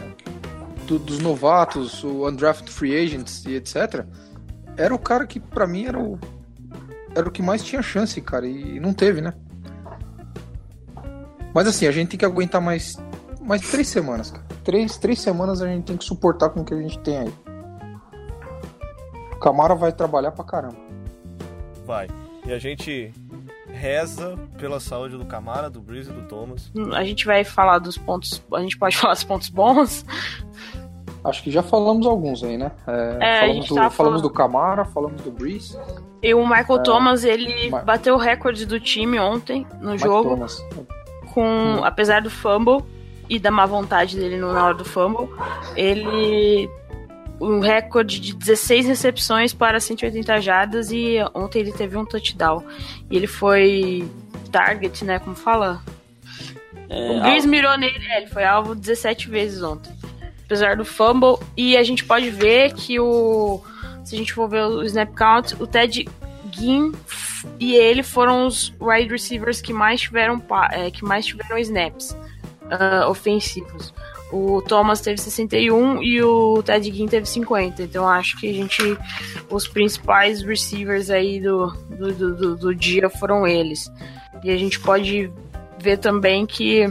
[0.87, 4.05] do- dos novatos, o undrafted free agents e etc.,
[4.77, 6.19] era o cara que pra mim era o
[7.15, 9.35] era o que mais tinha chance, cara, e não teve, né?
[11.53, 12.97] Mas assim, a gente tem que aguentar mais
[13.43, 14.45] mais três semanas, cara.
[14.63, 17.33] Três, três semanas a gente tem que suportar com o que a gente tem aí.
[19.41, 20.77] Camara vai trabalhar pra caramba.
[21.85, 22.07] Vai.
[22.47, 23.13] E a gente
[23.81, 26.71] reza pela saúde do Camara, do Breeze e do Thomas.
[26.95, 28.43] A gente vai falar dos pontos.
[28.53, 30.05] A gente pode falar dos pontos bons.
[31.25, 32.71] Acho que já falamos alguns aí, né?
[32.87, 35.79] É, É, falamos do, tava falamos falando- do Camara, falamos do Breeze.
[36.23, 36.83] E o Michael É.
[36.83, 40.31] Thomas, ele Ma- bateu o recorde do time ontem no Mike jogo.
[40.31, 40.63] Thomas.
[41.33, 41.85] com Hum.
[41.85, 42.83] apesar do fumble
[43.29, 45.29] e da má vontade dele no- na hora do fumble,
[45.77, 46.69] ele
[47.41, 52.63] um recorde de 16 recepções para 180 jardas e ontem ele teve um touchdown.
[53.11, 54.09] E ele foi
[54.53, 55.83] target, né, como fala?
[56.89, 59.93] É, o Breeze mirou nele, é, ele foi alvo 17 vezes ontem.
[60.45, 63.63] Apesar do fumble e a gente pode ver que o
[64.05, 66.09] se a gente for ver o snap count, o Ted
[66.51, 66.93] Ginn
[67.59, 72.17] e ele foram os wide receivers que mais tiveram é, que mais tiveram snaps
[72.71, 73.95] ah, ofensivos.
[74.33, 77.83] O Thomas teve 61 e o Ted Ginn teve 50.
[77.83, 78.97] Então acho que a gente
[79.51, 81.67] os principais receivers aí do,
[81.99, 83.91] do, do, do- dia foram eles.
[84.45, 85.31] E a gente pode
[85.79, 86.87] ver também que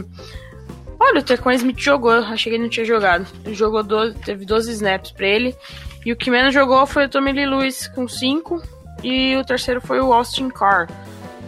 [1.02, 3.26] Olha, o Tequan Smith jogou, achei que ele não tinha jogado.
[3.46, 5.56] Ele jogou 12, teve 12 snaps pra ele.
[6.04, 8.62] E o que menos jogou foi o Tommy Lee Lewis com 5.
[9.02, 10.88] E o terceiro foi o Austin Carr.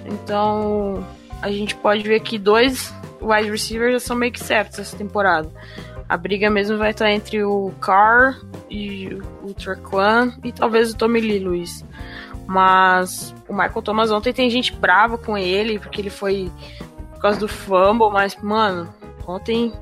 [0.07, 1.07] Então
[1.43, 2.93] a gente pode ver que dois
[3.23, 5.49] wide receivers já são meio que certos essa temporada.
[6.09, 8.39] A briga mesmo vai estar entre o Carr
[8.70, 9.09] e
[9.43, 11.85] o Trequan e talvez o Tommy Lee Lewis.
[12.47, 16.51] Mas o Michael Thomas ontem tem gente brava com ele, porque ele foi
[17.14, 18.93] por causa do fumble, mas, mano,
[19.27, 19.73] ontem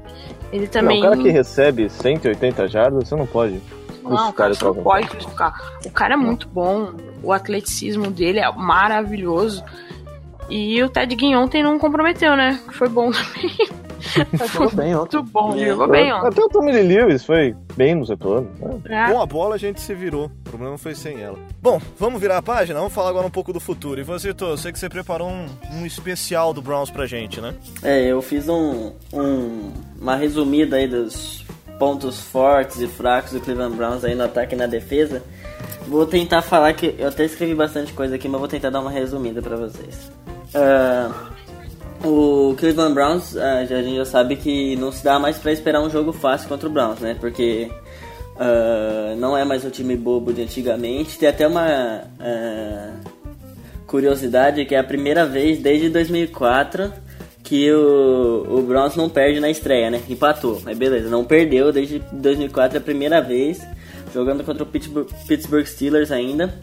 [0.52, 1.00] ele também.
[1.00, 3.60] Não, o cara que recebe 180 jardas, você não pode
[4.02, 5.72] Não, cara, você não pode crucificar.
[5.84, 9.64] O cara é muito bom, o atleticismo dele é maravilhoso.
[10.50, 12.60] E o Ted Ginn ontem não comprometeu, né?
[12.72, 13.56] Foi bom também.
[14.52, 15.16] Jogou bem ontem.
[15.18, 16.28] Muito bom, jogou bem ontem.
[16.28, 18.50] Até o Tommy Lee Lewis foi bem no retorno.
[18.58, 19.06] né?
[19.06, 19.12] É.
[19.12, 20.24] Com a bola a gente se virou.
[20.26, 21.38] O problema foi sem ela.
[21.62, 22.78] Bom, vamos virar a página?
[22.78, 24.00] Vamos falar agora um pouco do futuro.
[24.00, 27.40] E você, Tô, eu sei que você preparou um, um especial do Browns pra gente,
[27.42, 27.54] né?
[27.82, 29.70] É, eu fiz um, um-
[30.00, 31.44] uma resumida aí dos
[31.78, 35.22] pontos fortes e fracos do Cleveland Browns aí no ataque e na defesa.
[35.86, 38.90] Vou tentar falar que eu até escrevi bastante coisa aqui, mas vou tentar dar uma
[38.90, 40.10] resumida pra vocês.
[40.54, 41.10] Ah,
[42.04, 45.80] o Cleveland Browns, já- a gente já sabe que não se dá mais pra esperar
[45.80, 47.16] um jogo fácil contra o Browns, né?
[47.20, 47.70] Porque
[48.38, 51.18] ah, não é mais o time bobo de antigamente.
[51.18, 52.02] Tem até uma
[53.86, 56.92] curiosidade que é a primeira vez desde 2004
[57.42, 60.00] que o, o Browns não perde na estreia, né?
[60.08, 63.60] Empatou, mas beleza, não perdeu desde 2004, é a primeira vez,
[64.14, 66.54] jogando contra o Pittsburgh Steelers ainda.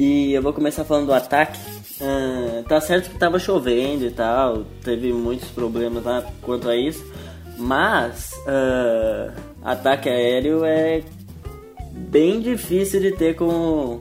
[0.00, 1.58] E eu vou começar falando do ataque.
[2.00, 7.04] Ah, tá certo que tava chovendo e tal, teve muitos problemas lá quanto a isso,
[7.56, 11.02] mas ah, ataque aéreo é
[11.90, 14.00] bem difícil de ter com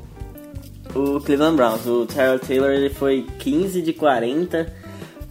[0.94, 1.88] o Cleveland Browns.
[1.88, 4.72] O Tyrell Taylor ele foi 15 de 40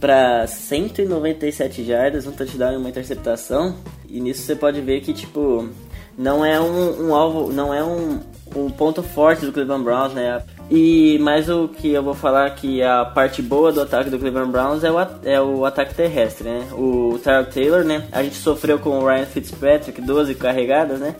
[0.01, 3.77] para 197 jardas, um touchdown e uma interceptação.
[4.09, 5.69] E nisso você pode ver que tipo
[6.17, 8.19] não é um, um alvo, não é um,
[8.53, 10.43] um ponto forte do Cleveland Browns, né?
[10.69, 14.51] E mais o que eu vou falar que a parte boa do ataque do Cleveland
[14.51, 16.67] Browns é o, é o ataque terrestre, né?
[16.73, 18.05] O Tyrell Taylor, né?
[18.11, 21.15] A gente sofreu com o Ryan Fitzpatrick 12 carregadas, né?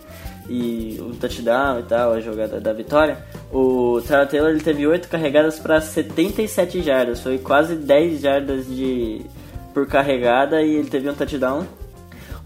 [0.50, 3.18] e um touchdown e tal, a jogada da vitória.
[3.52, 9.26] O Tyrell Taylor ele teve 8 carregadas para 77 jardas, foi quase 10 jardas de
[9.74, 11.66] por carregada e ele teve um touchdown.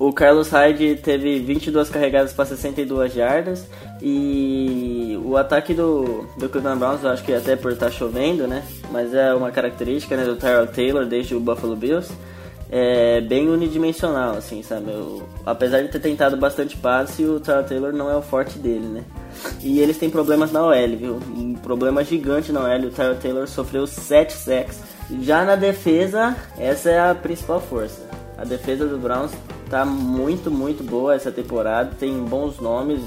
[0.01, 3.67] O Carlos Hyde teve 22 carregadas para 62 jardas
[4.01, 8.63] e o ataque do, do Cleveland Browns, eu acho que até por estar chovendo, né?
[8.89, 12.11] Mas é uma característica né, do Tyrell Taylor desde o Buffalo Bills
[12.71, 14.89] é bem unidimensional, assim, sabe?
[14.89, 18.87] Eu- apesar de ter tentado bastante passe, o Tyrell Taylor não é o forte dele,
[18.87, 19.03] né?
[19.61, 21.19] E eles têm problemas na OL, viu?
[21.37, 22.87] Um problema gigante na OL.
[22.87, 24.79] O Tyrell Taylor sofreu 7 sacks.
[25.21, 28.01] Já na defesa, essa é a principal força.
[28.35, 29.31] A defesa do Browns
[29.71, 31.95] tá muito, muito boa essa temporada.
[31.97, 32.99] Tem bons nomes,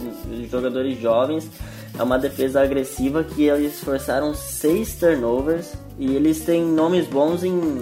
[0.51, 1.49] jogadores jovens.
[1.97, 5.75] É uma defesa agressiva que eles forçaram 6 turnovers.
[5.99, 7.81] E eles têm nomes bons em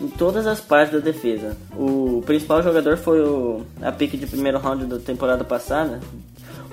[0.00, 1.56] em todas as partes da defesa.
[1.76, 6.00] O principal jogador foi o, a pick de primeiro round da temporada passada.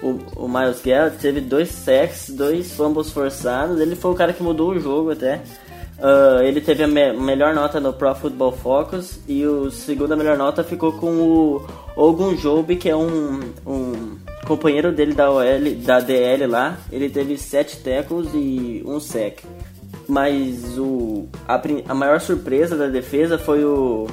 [0.02, 3.80] O, o Miles Garrett teve dois sacks, dois fumbles forçados.
[3.80, 5.42] Ele foi o cara que mudou o jogo até.
[6.00, 10.38] Ah, ele teve a me- melhor nota no Pro Football Focus e o segunda melhor
[10.38, 15.44] nota ficou com o Ogun Jobe, que é um, um companheiro dele da OL,
[15.84, 19.40] da DL lá, ele teve 7 tackles e um sec.
[20.08, 24.08] Mas o, a, a maior surpresa da defesa foi o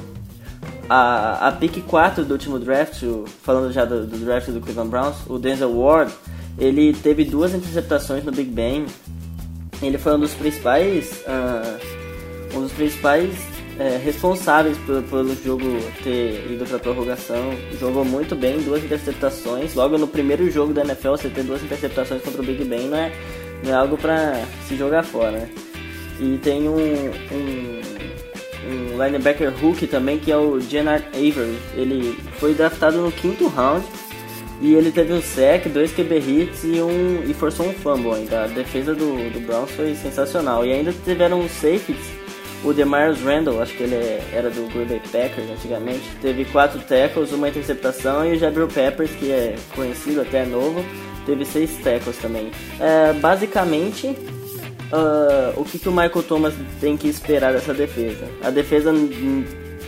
[0.89, 4.89] a, a pick 4 do último draft, o, falando já do, do, draft do Cleveland
[4.89, 6.11] Browns, o Denzel Ward,
[6.57, 8.85] ele teve duas interceptações no Big Ben.
[9.87, 13.31] Ele foi um dos principais, uh, um dos principais
[13.79, 15.65] é, responsáveis por, pelo jogo
[16.03, 17.51] ter ido para prorrogação.
[17.79, 19.73] Jogou muito bem, duas interceptações.
[19.73, 22.97] Logo no primeiro jogo da NFL, você ter duas interceptações contra o Big Ben não
[22.97, 23.11] é,
[23.63, 25.31] não é algo para se jogar fora.
[25.31, 25.49] Né?
[26.19, 27.83] E tem um, um
[28.65, 31.57] um linebacker Hulk também, que é o Jenard Avery.
[31.75, 33.85] Ele foi draftado no quinto round
[34.63, 38.45] e ele teve um sec, dois QB hits e, um, e forçou um fumble ainda.
[38.45, 40.65] A defesa do, do Browns foi sensacional.
[40.65, 42.13] E ainda tiveram um safeties.
[42.63, 46.79] O Demarius Randall, acho que ele é, era do Green Bay Packers antigamente, teve quatro
[46.79, 50.81] tackles, uma interceptação e o Jabril Peppers, que é conhecido até novo,
[51.25, 52.49] teve seis tackles também.
[52.79, 58.29] É, basicamente, uh, o que, que o Michael Thomas tem que esperar dessa defesa.
[58.41, 58.93] A defesa,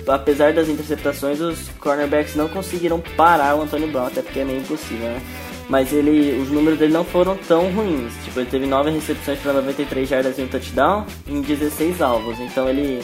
[0.07, 4.59] apesar das interceptações, os cornerbacks não conseguiram parar o Antônio Brown, até porque é meio
[4.59, 5.21] impossível, né?
[5.67, 8.13] Mas ele, os números dele não foram tão ruins.
[8.23, 12.39] Tipo, ele teve 9 recepções para 93 jardas e um touchdown em 16 alvos.
[12.39, 13.01] Então ele,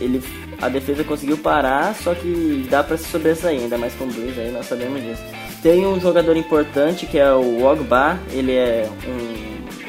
[0.00, 0.22] ele
[0.62, 4.50] a defesa conseguiu parar, só que dá para se sobressair, ainda mais com o aí,
[4.50, 5.22] nós sabemos disso.
[5.62, 9.48] Tem um jogador importante que é o Ogba, ele é um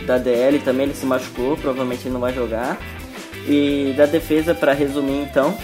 [0.09, 2.79] da DL também ele se machucou, provavelmente ele não vai jogar.
[3.47, 5.55] E da defesa, para resumir então,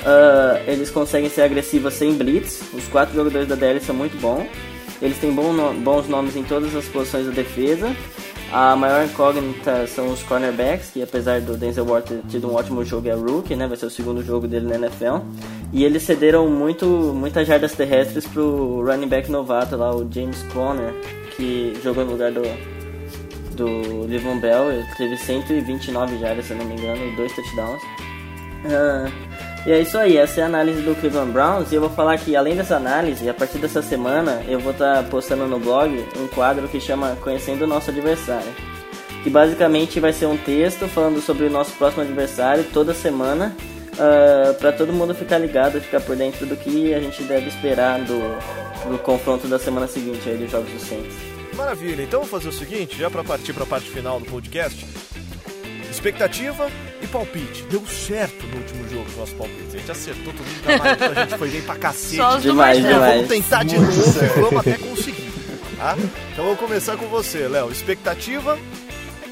[0.00, 2.62] uh, eles conseguem ser agressivos sem blitz.
[2.72, 4.46] Os quatro jogadores da DL são muito bons.
[5.00, 7.94] Eles têm bom no, bons nomes em todas as posições da defesa.
[8.50, 12.82] A maior incógnita são os cornerbacks, que apesar do Denzel Ward ter tido um ótimo
[12.82, 13.66] jogo, é rookie, né?
[13.66, 15.18] Vai ser o segundo jogo dele na NFL.
[15.70, 20.94] E eles cederam muito, muitas jardas terrestres pro running back novato lá, o James Conner,
[21.36, 22.42] que jogou no lugar do,
[23.54, 27.82] do Livon Bell, ele teve 129 jardas, se não me engano, e dois touchdowns.
[28.64, 29.12] Uh,
[29.66, 31.72] e é isso aí, essa é a análise do Cleveland Browns.
[31.72, 35.02] E eu vou falar que, além dessa análise, a partir dessa semana, eu vou estar
[35.02, 38.48] tá postando no blog um quadro que chama Conhecendo o Nosso Adversário.
[39.22, 43.54] Que basicamente vai ser um texto falando sobre o nosso próximo adversário toda semana,
[43.94, 47.48] uh, ah, para todo mundo ficar ligado, ficar por dentro do que a gente deve
[47.48, 48.20] esperar do,
[48.88, 51.16] do confronto da semana seguinte aí dos Jogos do Saints.
[51.56, 54.86] Maravilha, então vamos fazer o seguinte, já para partir para a parte final do podcast.
[55.98, 56.70] Expectativa
[57.02, 57.64] e palpite.
[57.64, 59.74] Deu certo no último jogo o nosso palpite.
[59.74, 62.16] A gente acertou tudo mundo, a gente foi bem pra cacete.
[62.18, 63.14] Só demais, demais.
[63.14, 65.28] Vamos tentar de novo e vamos até conseguir.
[65.76, 65.96] Tá?
[66.32, 67.72] Então vamos começar com você, Léo.
[67.72, 68.56] Expectativa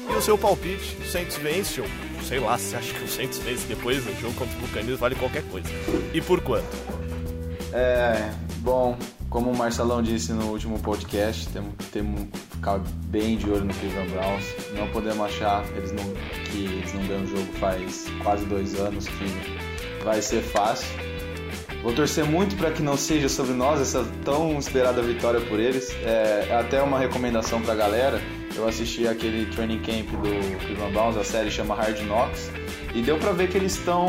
[0.09, 0.97] e o seu palpite.
[1.01, 1.87] O Saints vence ou
[2.27, 5.15] sei lá, você acha que o Saints vence depois do jogo contra o Buccaneers vale
[5.15, 5.69] qualquer coisa.
[6.13, 6.67] E por quanto?
[7.71, 8.97] É, bom,
[9.29, 12.27] como o Marcelão disse no último podcast, temos, temos
[12.57, 12.79] ficar
[13.09, 14.45] bem de olho no Cleveland Browns.
[14.75, 16.03] Não podemos achar eles não,
[16.51, 20.87] que eles não ganham o jogo faz quase dois anos, que vai ser fácil.
[21.83, 25.91] Vou torcer muito para que não seja sobre nós essa tão esperada vitória por eles.
[26.03, 28.21] É, até uma recomendação para a galera.
[28.55, 32.49] Eu assisti aquele training camp do Cleveland Browns, a série chama Hard Knocks,
[32.95, 34.07] e deu para ver que eles estão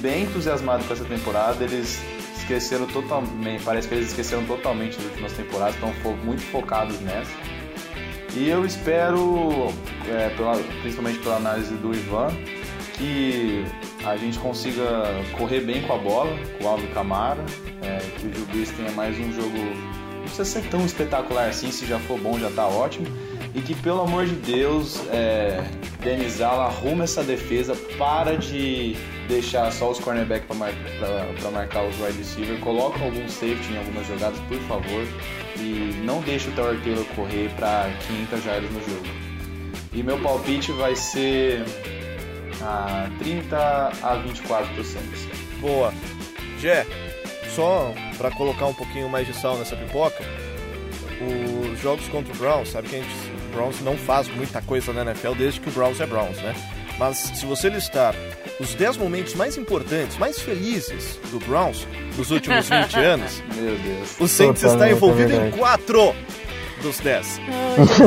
[0.00, 1.64] bem entusiasmados com essa temporada.
[1.64, 1.98] Eles
[2.36, 7.30] esqueceram totalmente, parece que eles esqueceram totalmente das últimas temporadas, estão muito focados nessa.
[8.38, 9.66] E eu espero,
[10.08, 12.28] é, pela, principalmente pela análise do Ivan,
[12.96, 13.64] que
[14.04, 14.84] a gente consiga
[15.36, 17.44] correr bem com a bola, com o Alvin Camara,
[17.82, 19.58] é, que o Jubis tenha mais um jogo.
[19.58, 23.08] Não precisa ser tão espetacular assim, se já for bom já tá ótimo.
[23.56, 25.64] E que pelo amor de Deus, é,
[26.00, 28.96] Denizala arruma essa defesa, para de
[29.28, 30.72] deixar só os cornerbacks para mar,
[31.52, 35.06] marcar os wide receiver, coloca algum safety em algumas jogadas, por favor,
[35.56, 39.06] e não deixe o Tower Taylor correr para 500 jardas no jogo.
[39.92, 41.62] E meu palpite vai ser
[42.62, 43.56] a 30
[44.02, 44.70] a 24
[45.60, 45.92] Boa.
[46.58, 46.86] Jé,
[47.54, 50.24] só para colocar um pouquinho mais de sal nessa pipoca,
[51.72, 53.14] os jogos contra o Browns, sabe que a gente,
[53.48, 56.54] o Browns não faz muita coisa na NFL desde que o Browns é Browns, né?
[56.98, 58.14] Mas se você listar
[58.60, 61.86] os 10 momentos mais importantes, mais felizes do Browns
[62.16, 64.20] nos últimos 20 anos, Meu Deus.
[64.20, 66.14] o Saints está envolvido em 4
[66.82, 67.40] dos 10.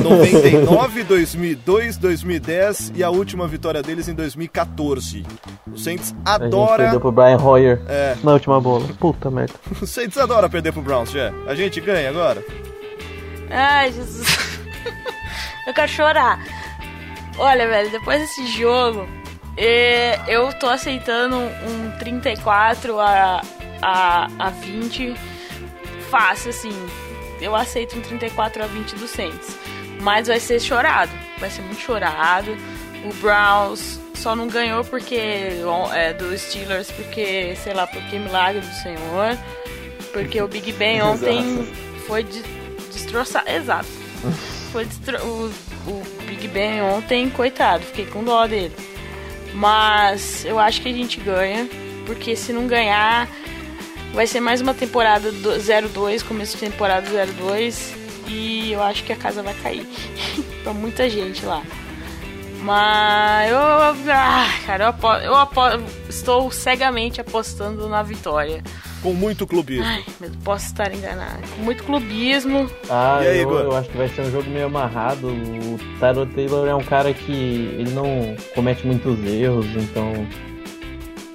[0.03, 5.25] 99, 2002, 2010 e a última vitória deles em 2014.
[5.71, 6.43] O Saints adora.
[6.43, 8.15] A gente perdeu pro Brian Hoyer é.
[8.23, 8.87] na última bola.
[8.99, 9.53] Puta merda.
[9.81, 11.33] o Saints adora perder pro Browns, já.
[11.47, 12.43] A gente ganha agora?
[13.49, 14.27] Ai, Jesus.
[15.67, 16.39] Eu quero chorar.
[17.37, 19.07] Olha, velho, depois desse jogo,
[19.63, 23.43] é, eu tô aceitando um 34 a,
[23.79, 25.13] a, a 20
[26.09, 26.71] fácil, assim.
[27.39, 29.55] eu aceito um 34 a 20 do Saints.
[30.01, 31.11] Mas vai ser chorado.
[31.37, 32.57] Vai ser muito chorado.
[33.05, 35.51] O Browns só não ganhou porque
[35.93, 39.37] é, do Steelers porque, sei lá, porque milagre do Senhor.
[40.11, 41.71] Porque o Big Ben ontem
[42.07, 42.41] foi de,
[42.91, 43.47] destroçado.
[43.47, 43.87] Exato.
[44.71, 45.17] Foi destro...
[45.25, 45.53] o,
[45.85, 48.73] o Big Ben ontem, coitado, fiquei com dó dele.
[49.53, 51.67] Mas eu acho que a gente ganha.
[52.05, 53.29] Porque se não ganhar,
[54.13, 57.95] vai ser mais uma temporada 02, começo de temporada 02.
[58.27, 59.87] E eu acho que a casa vai cair.
[60.63, 61.63] pra muita gente lá.
[62.61, 63.57] Mas eu.
[64.13, 65.61] Ah, cara, eu, eu apo,
[66.07, 68.63] estou cegamente apostando na vitória.
[69.01, 69.83] Com muito clubismo.
[69.85, 71.41] Ai, mas posso estar enganado.
[71.55, 72.69] Com muito clubismo.
[72.89, 75.27] Ah, E aí, eu, eu acho que vai ser um jogo meio amarrado.
[75.27, 80.27] O Tyrod Taylor é um cara que ele não comete muitos erros, então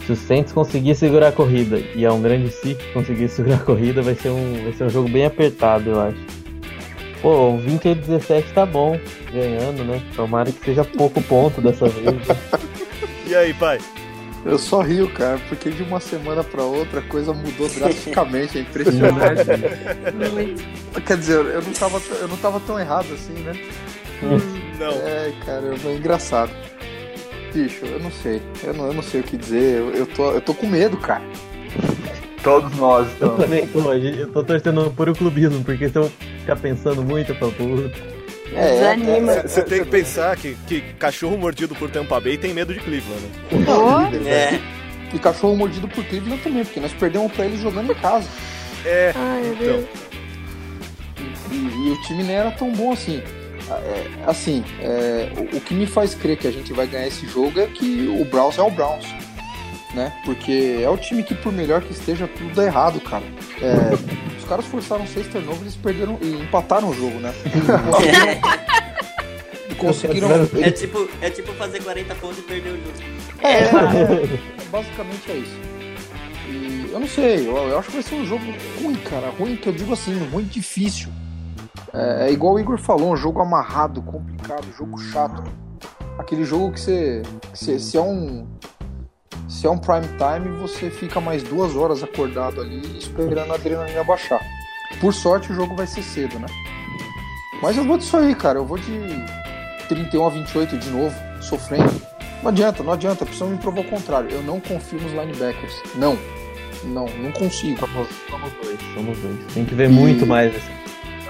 [0.05, 3.59] se o Saints conseguir segurar a corrida e é um grande se conseguir segurar a
[3.59, 6.19] corrida, vai ser um vai ser um jogo bem apertado, eu acho.
[7.21, 9.01] Pô, um 20 a 17 tá bom,
[9.33, 10.01] ganhando, né?
[10.14, 12.07] Tomara que seja pouco ponto dessa vez.
[12.14, 12.37] né?
[13.29, 13.79] E aí, pai?
[14.47, 18.61] Eu só rio, cara, porque de uma semana pra outra a coisa mudou drasticamente, é
[18.62, 19.44] impressionante.
[21.07, 23.53] Quer dizer, eu não tava, eu não tava tão errado assim, né?
[24.22, 24.90] Não.
[24.90, 26.51] É, cara, é engraçado.
[27.53, 28.42] Bicho, eu não sei.
[28.62, 29.78] Eu não, eu não sei o que dizer.
[29.78, 31.22] Eu, eu, tô, eu tô com medo, cara.
[32.42, 33.36] Todos nós Eu estamos.
[33.40, 37.36] também tô, eu tô torcendo por o clubismo, porque se eu ficar pensando muito, eu
[37.36, 38.16] falo, puta.
[38.55, 39.32] É, Desanima.
[39.32, 42.80] é, Você tem que pensar que, que cachorro mordido por Tampa Bay tem medo de
[42.80, 43.64] Cleveland, né?
[43.68, 44.61] Oh, É,
[45.12, 48.28] E cachorro mordido por Cleveland também, porque nós perdemos pra eles jogando em casa.
[48.84, 49.84] É, Ai, então.
[51.51, 51.55] E,
[51.88, 53.22] e o time nem era tão bom assim.
[53.68, 57.26] É, assim, é, o, o que me faz crer que a gente vai ganhar esse
[57.26, 59.07] jogo é que o Browns é o Browns.
[59.94, 60.12] Né?
[60.24, 63.24] Porque é o time que, por melhor que esteja, tudo dá errado, cara.
[63.62, 67.32] É, caras forçaram seis turnovers, eles perderam e empataram o jogo, né?
[69.68, 70.28] E conseguiram.
[70.62, 72.92] é, tipo, é tipo fazer 40 pontos e perder o jogo.
[73.42, 74.40] É, é,
[74.70, 75.57] basicamente é isso.
[76.49, 78.44] E eu não sei, eu, eu acho que vai ser um jogo
[78.80, 79.30] ruim, cara.
[79.30, 81.09] Ruim que eu digo assim, ruim difícil.
[81.92, 85.42] É, é igual o Igor falou, um jogo amarrado, complicado, jogo chato.
[86.18, 87.22] Aquele jogo que você.
[87.53, 88.47] que você- se é um.
[89.49, 94.03] Se é um prime time, você fica mais duas horas acordado ali esperando a adrenalina
[94.03, 94.40] baixar.
[95.01, 96.47] Por sorte o jogo vai ser cedo, né?
[97.62, 98.59] Mas eu vou disso aí, cara.
[98.59, 99.01] Eu vou de
[99.88, 102.03] 31 a 28 de novo, sofrendo.
[102.42, 103.24] Não adianta, não adianta.
[103.24, 104.30] Precisam me provar o contrário.
[104.30, 105.74] Eu não confio nos linebackers.
[105.94, 106.18] Não.
[106.84, 107.78] Não, não consigo.
[107.78, 109.53] Somos, somos dois, somos dois.
[109.55, 110.86] Tem que ver muito mais assim.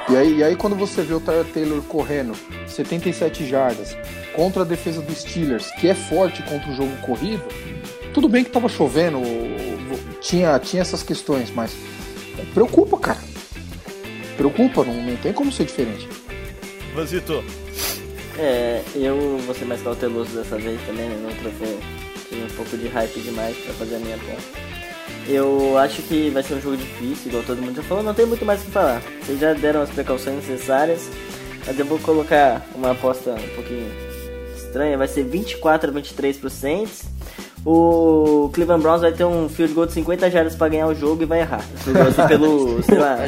[0.09, 2.33] E aí, e aí quando você vê o Tyler Taylor correndo
[2.69, 3.97] 77 jardas
[4.37, 7.43] contra a defesa dos Steelers, que é forte contra o jogo corrido,
[8.17, 9.21] tudo bem que tava chovendo,
[10.23, 11.77] tinha, tinha essas questões, mas
[12.55, 13.21] preocupa, cara.
[14.39, 16.09] Preocupa, não, não tem como ser diferente.
[16.95, 17.45] Vanzito,
[18.39, 21.21] É, eu vou ser mais cauteloso dessa vez também, né?
[21.23, 21.79] Não trazer
[22.27, 24.59] tive um pouco de hype demais pra fazer a minha aposta.
[25.29, 28.25] Eu acho que vai ser um jogo difícil, igual todo mundo já falou, não tem
[28.25, 29.03] muito mais o que falar.
[29.21, 31.11] Vocês já deram as precauções necessárias,
[31.67, 33.93] mas eu vou colocar uma aposta um pouquinho
[34.57, 37.15] estranha, vai ser 24 a 23 pro Saints.
[37.69, 41.25] O Cleveland Browns vai ter um field goal de 50 jardas pra ganhar o jogo
[41.25, 41.65] e vai errar.
[41.85, 43.19] Vai ser pelo, sei lá.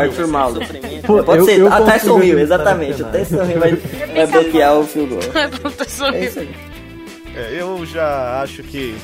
[0.00, 0.60] Arthur Maldo.
[1.06, 3.04] Pô, Pode eu- ser, eu a Tyson consigo Hill, acreditar exatamente.
[3.04, 3.72] Tyson Hill vai,
[4.16, 6.14] vai bloquear o field goal.
[6.14, 6.54] É isso aí.
[7.36, 8.94] é, eu já acho que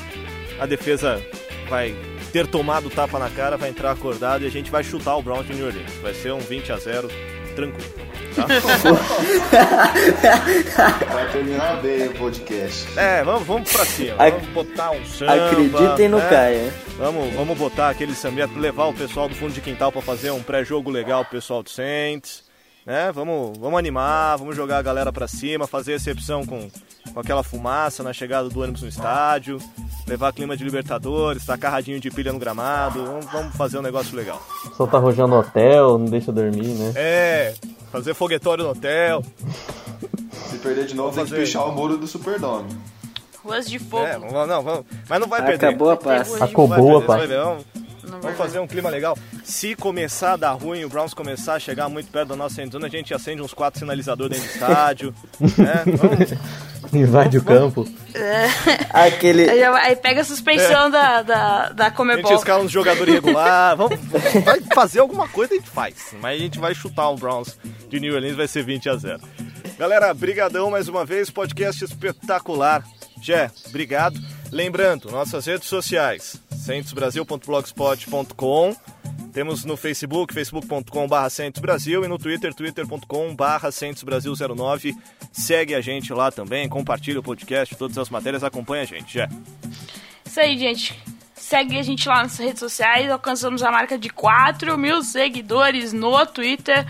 [0.59, 1.21] a defesa
[1.69, 1.93] vai
[2.33, 5.21] ter tomado o tapa na cara, vai entrar acordado e a gente vai chutar o
[5.21, 5.91] Browns de New Orleans.
[6.01, 7.07] Vai ser um 20 a 0
[7.59, 7.89] tranquilo.
[8.35, 8.45] Tá?
[11.13, 12.87] Vai terminar bem o podcast.
[12.97, 14.15] É, vamos, vamos pra cima.
[14.17, 15.47] Ac- Vamos botar um samba.
[15.49, 16.29] Acreditem no né?
[16.29, 16.73] Caia.
[16.97, 20.41] Vamos, vamos botar aquele samba, levar o pessoal do fundo de quintal pra fazer um
[20.43, 22.47] pré-jogo legal pro pessoal do Saints.
[22.85, 23.11] Né?
[23.13, 26.69] Vamos, vamos animar, vamos jogar a galera pra cima, fazer recepção com,
[27.13, 29.59] com aquela fumaça na chegada do ônibus no estádio,
[30.09, 34.15] levar clima de Libertadores, tacar radinho de pilha no gramado, vamos, vamos fazer um negócio
[34.15, 34.41] legal.
[34.75, 36.91] Solta rojão no hotel, não deixa dormir, né?
[36.95, 37.53] É,
[37.91, 39.23] fazer foguetório no hotel.
[40.49, 41.45] Se perder de novo, tem Vamos que fazer.
[41.45, 42.69] pichar o muro do Superdome.
[43.43, 44.05] Ruas de fogo.
[44.05, 45.67] É, vamos, não, vamos, mas não vai perder.
[45.67, 46.41] Acabou a paz.
[46.41, 47.29] Acabou a paz.
[47.29, 47.68] vamos- Não
[48.21, 49.17] Vamos fazer um clima legal.
[49.43, 52.85] Se começar a dar ruim, o Browns começar a chegar muito perto da nossa endzone,
[52.85, 55.13] a gente acende uns quatro sinalizadores dentro do estádio.
[55.57, 55.83] né?
[55.97, 57.87] Vamos- Invade o campo.
[58.89, 59.47] Aquele.
[59.49, 62.33] Aí, pega a suspensão da, da, da a gente Comebol.
[62.35, 63.77] escala uns jogadores regulares.
[63.77, 63.99] Vamos,
[64.43, 66.15] vai fazer alguma coisa, a gente faz.
[66.19, 67.57] Mas a gente vai chutar o Browns
[67.89, 69.19] de New Orleans, vai ser 20 a 0.
[69.77, 72.83] Galera, brigadão mais uma vez, podcast espetacular.
[73.21, 74.19] Jé, obrigado.
[74.51, 78.75] Lembrando, nossas redes sociais, centosbrasil.blogspot.com,
[79.31, 84.97] Temos no Facebook, facebook.com.br Santos Brasil e no Twitter, twitter.com.br Santos Brasil 09.
[85.31, 89.29] Segue a gente lá também, compartilha o podcast, todas as matérias, acompanha a gente, já.
[90.25, 90.99] Isso aí, gente.
[91.35, 93.09] Segue a gente lá nas redes sociais.
[93.09, 96.85] Alcançamos a marca de 4 mil seguidores no Twitter.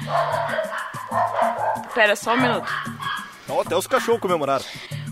[1.93, 2.68] Pera só um minuto.
[3.43, 4.66] Então, até os cachorros comemoraram.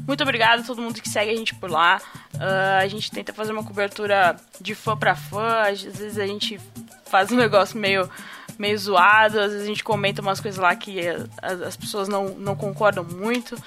[0.07, 2.01] Muito obrigado a todo mundo que segue a gente por lá.
[2.33, 5.63] Uh, a gente tenta fazer uma cobertura de fã para fã.
[5.63, 6.57] Às vezes a gente
[7.05, 8.09] faz um negócio meio,
[8.57, 10.97] meio zoado, às vezes a gente comenta umas coisas lá que
[11.41, 13.61] as, as pessoas não, não concordam muito.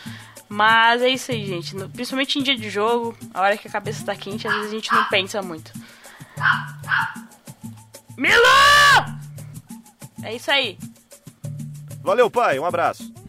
[0.48, 1.76] Mas é isso aí, gente.
[1.90, 4.74] Principalmente em dia de jogo, a hora que a cabeça tá quente, às vezes a
[4.74, 5.72] gente não pensa muito.
[8.16, 8.34] Milo!
[10.22, 10.78] É isso aí.
[12.02, 12.58] Valeu, pai.
[12.58, 13.19] Um abraço.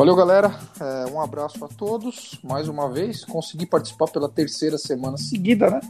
[0.00, 0.58] Valeu, galera.
[0.80, 2.38] É, um abraço a todos.
[2.42, 5.80] Mais uma vez, consegui participar pela terceira semana seguida, né?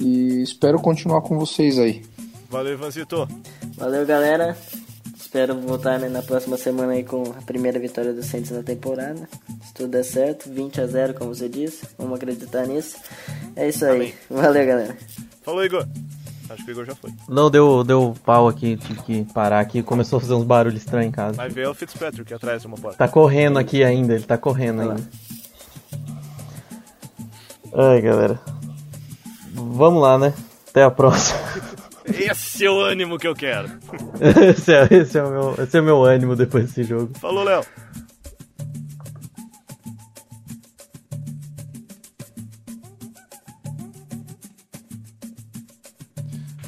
[0.00, 2.04] E espero continuar com vocês aí.
[2.50, 3.28] Valeu, Ivanzito.
[3.76, 4.58] Valeu, galera.
[5.16, 9.28] Espero voltar né, na próxima semana aí com a primeira vitória do Santos na temporada.
[9.62, 11.86] Se tudo der certo, 20 a 0, como você disse.
[11.96, 12.96] Vamos acreditar nisso.
[13.54, 13.94] É isso aí.
[13.94, 14.14] Amém.
[14.28, 14.98] Valeu, galera.
[15.42, 15.86] Falou, Igor.
[16.48, 17.10] Acho que o Igor já foi.
[17.28, 19.82] Não, deu, deu pau aqui, tive que parar aqui.
[19.82, 21.36] Começou a fazer uns barulhos estranhos em casa.
[21.36, 22.98] Vai ver o Fitzpatrick atrás de uma porta.
[22.98, 25.02] Tá correndo aqui ainda, ele tá correndo ainda.
[27.74, 28.40] Ai, galera.
[29.52, 30.32] Vamos lá, né?
[30.70, 31.38] Até a próxima.
[32.06, 33.68] Esse é o ânimo que eu quero.
[34.48, 37.10] esse, é, esse, é o meu, esse é o meu ânimo depois desse jogo.
[37.18, 37.64] Falou, Léo.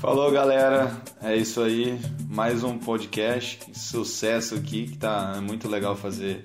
[0.09, 0.91] Falou, galera.
[1.21, 2.01] É isso aí.
[2.31, 3.61] Mais um podcast.
[3.75, 6.43] Sucesso aqui, que tá muito legal fazer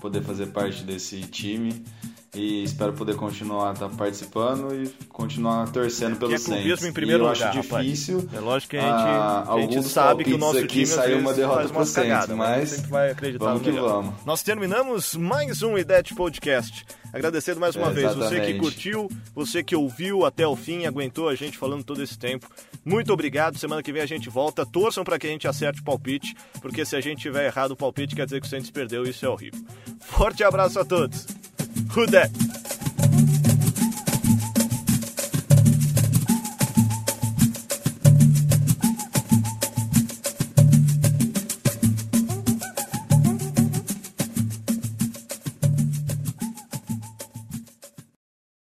[0.00, 1.84] poder fazer parte desse time
[2.34, 6.82] e espero poder continuar tá participando e continuar torcendo pelo Saints.
[6.82, 8.20] em primeiro e eu lugar, acho difícil.
[8.20, 8.34] Rapaz.
[8.34, 11.34] É lógico que a gente, a, a gente sabe que o nosso time saiu uma
[11.34, 14.02] derrota pro Saints, cagada, mas vai acreditar vamos que melhor.
[14.02, 14.14] vamos.
[14.24, 16.86] Nós terminamos mais um IDET Podcast.
[17.12, 21.28] Agradecendo mais uma É, vez você que curtiu, você que ouviu até o fim, aguentou
[21.28, 22.48] a gente falando todo esse tempo.
[22.82, 23.58] Muito obrigado.
[23.58, 24.64] Semana que vem a gente volta.
[24.64, 27.76] Torçam para que a gente acerte o palpite, porque se a gente tiver errado o
[27.76, 29.60] palpite quer dizer que o Santos perdeu e isso é horrível.
[30.00, 31.26] Forte abraço a todos.
[31.90, 32.30] Who that?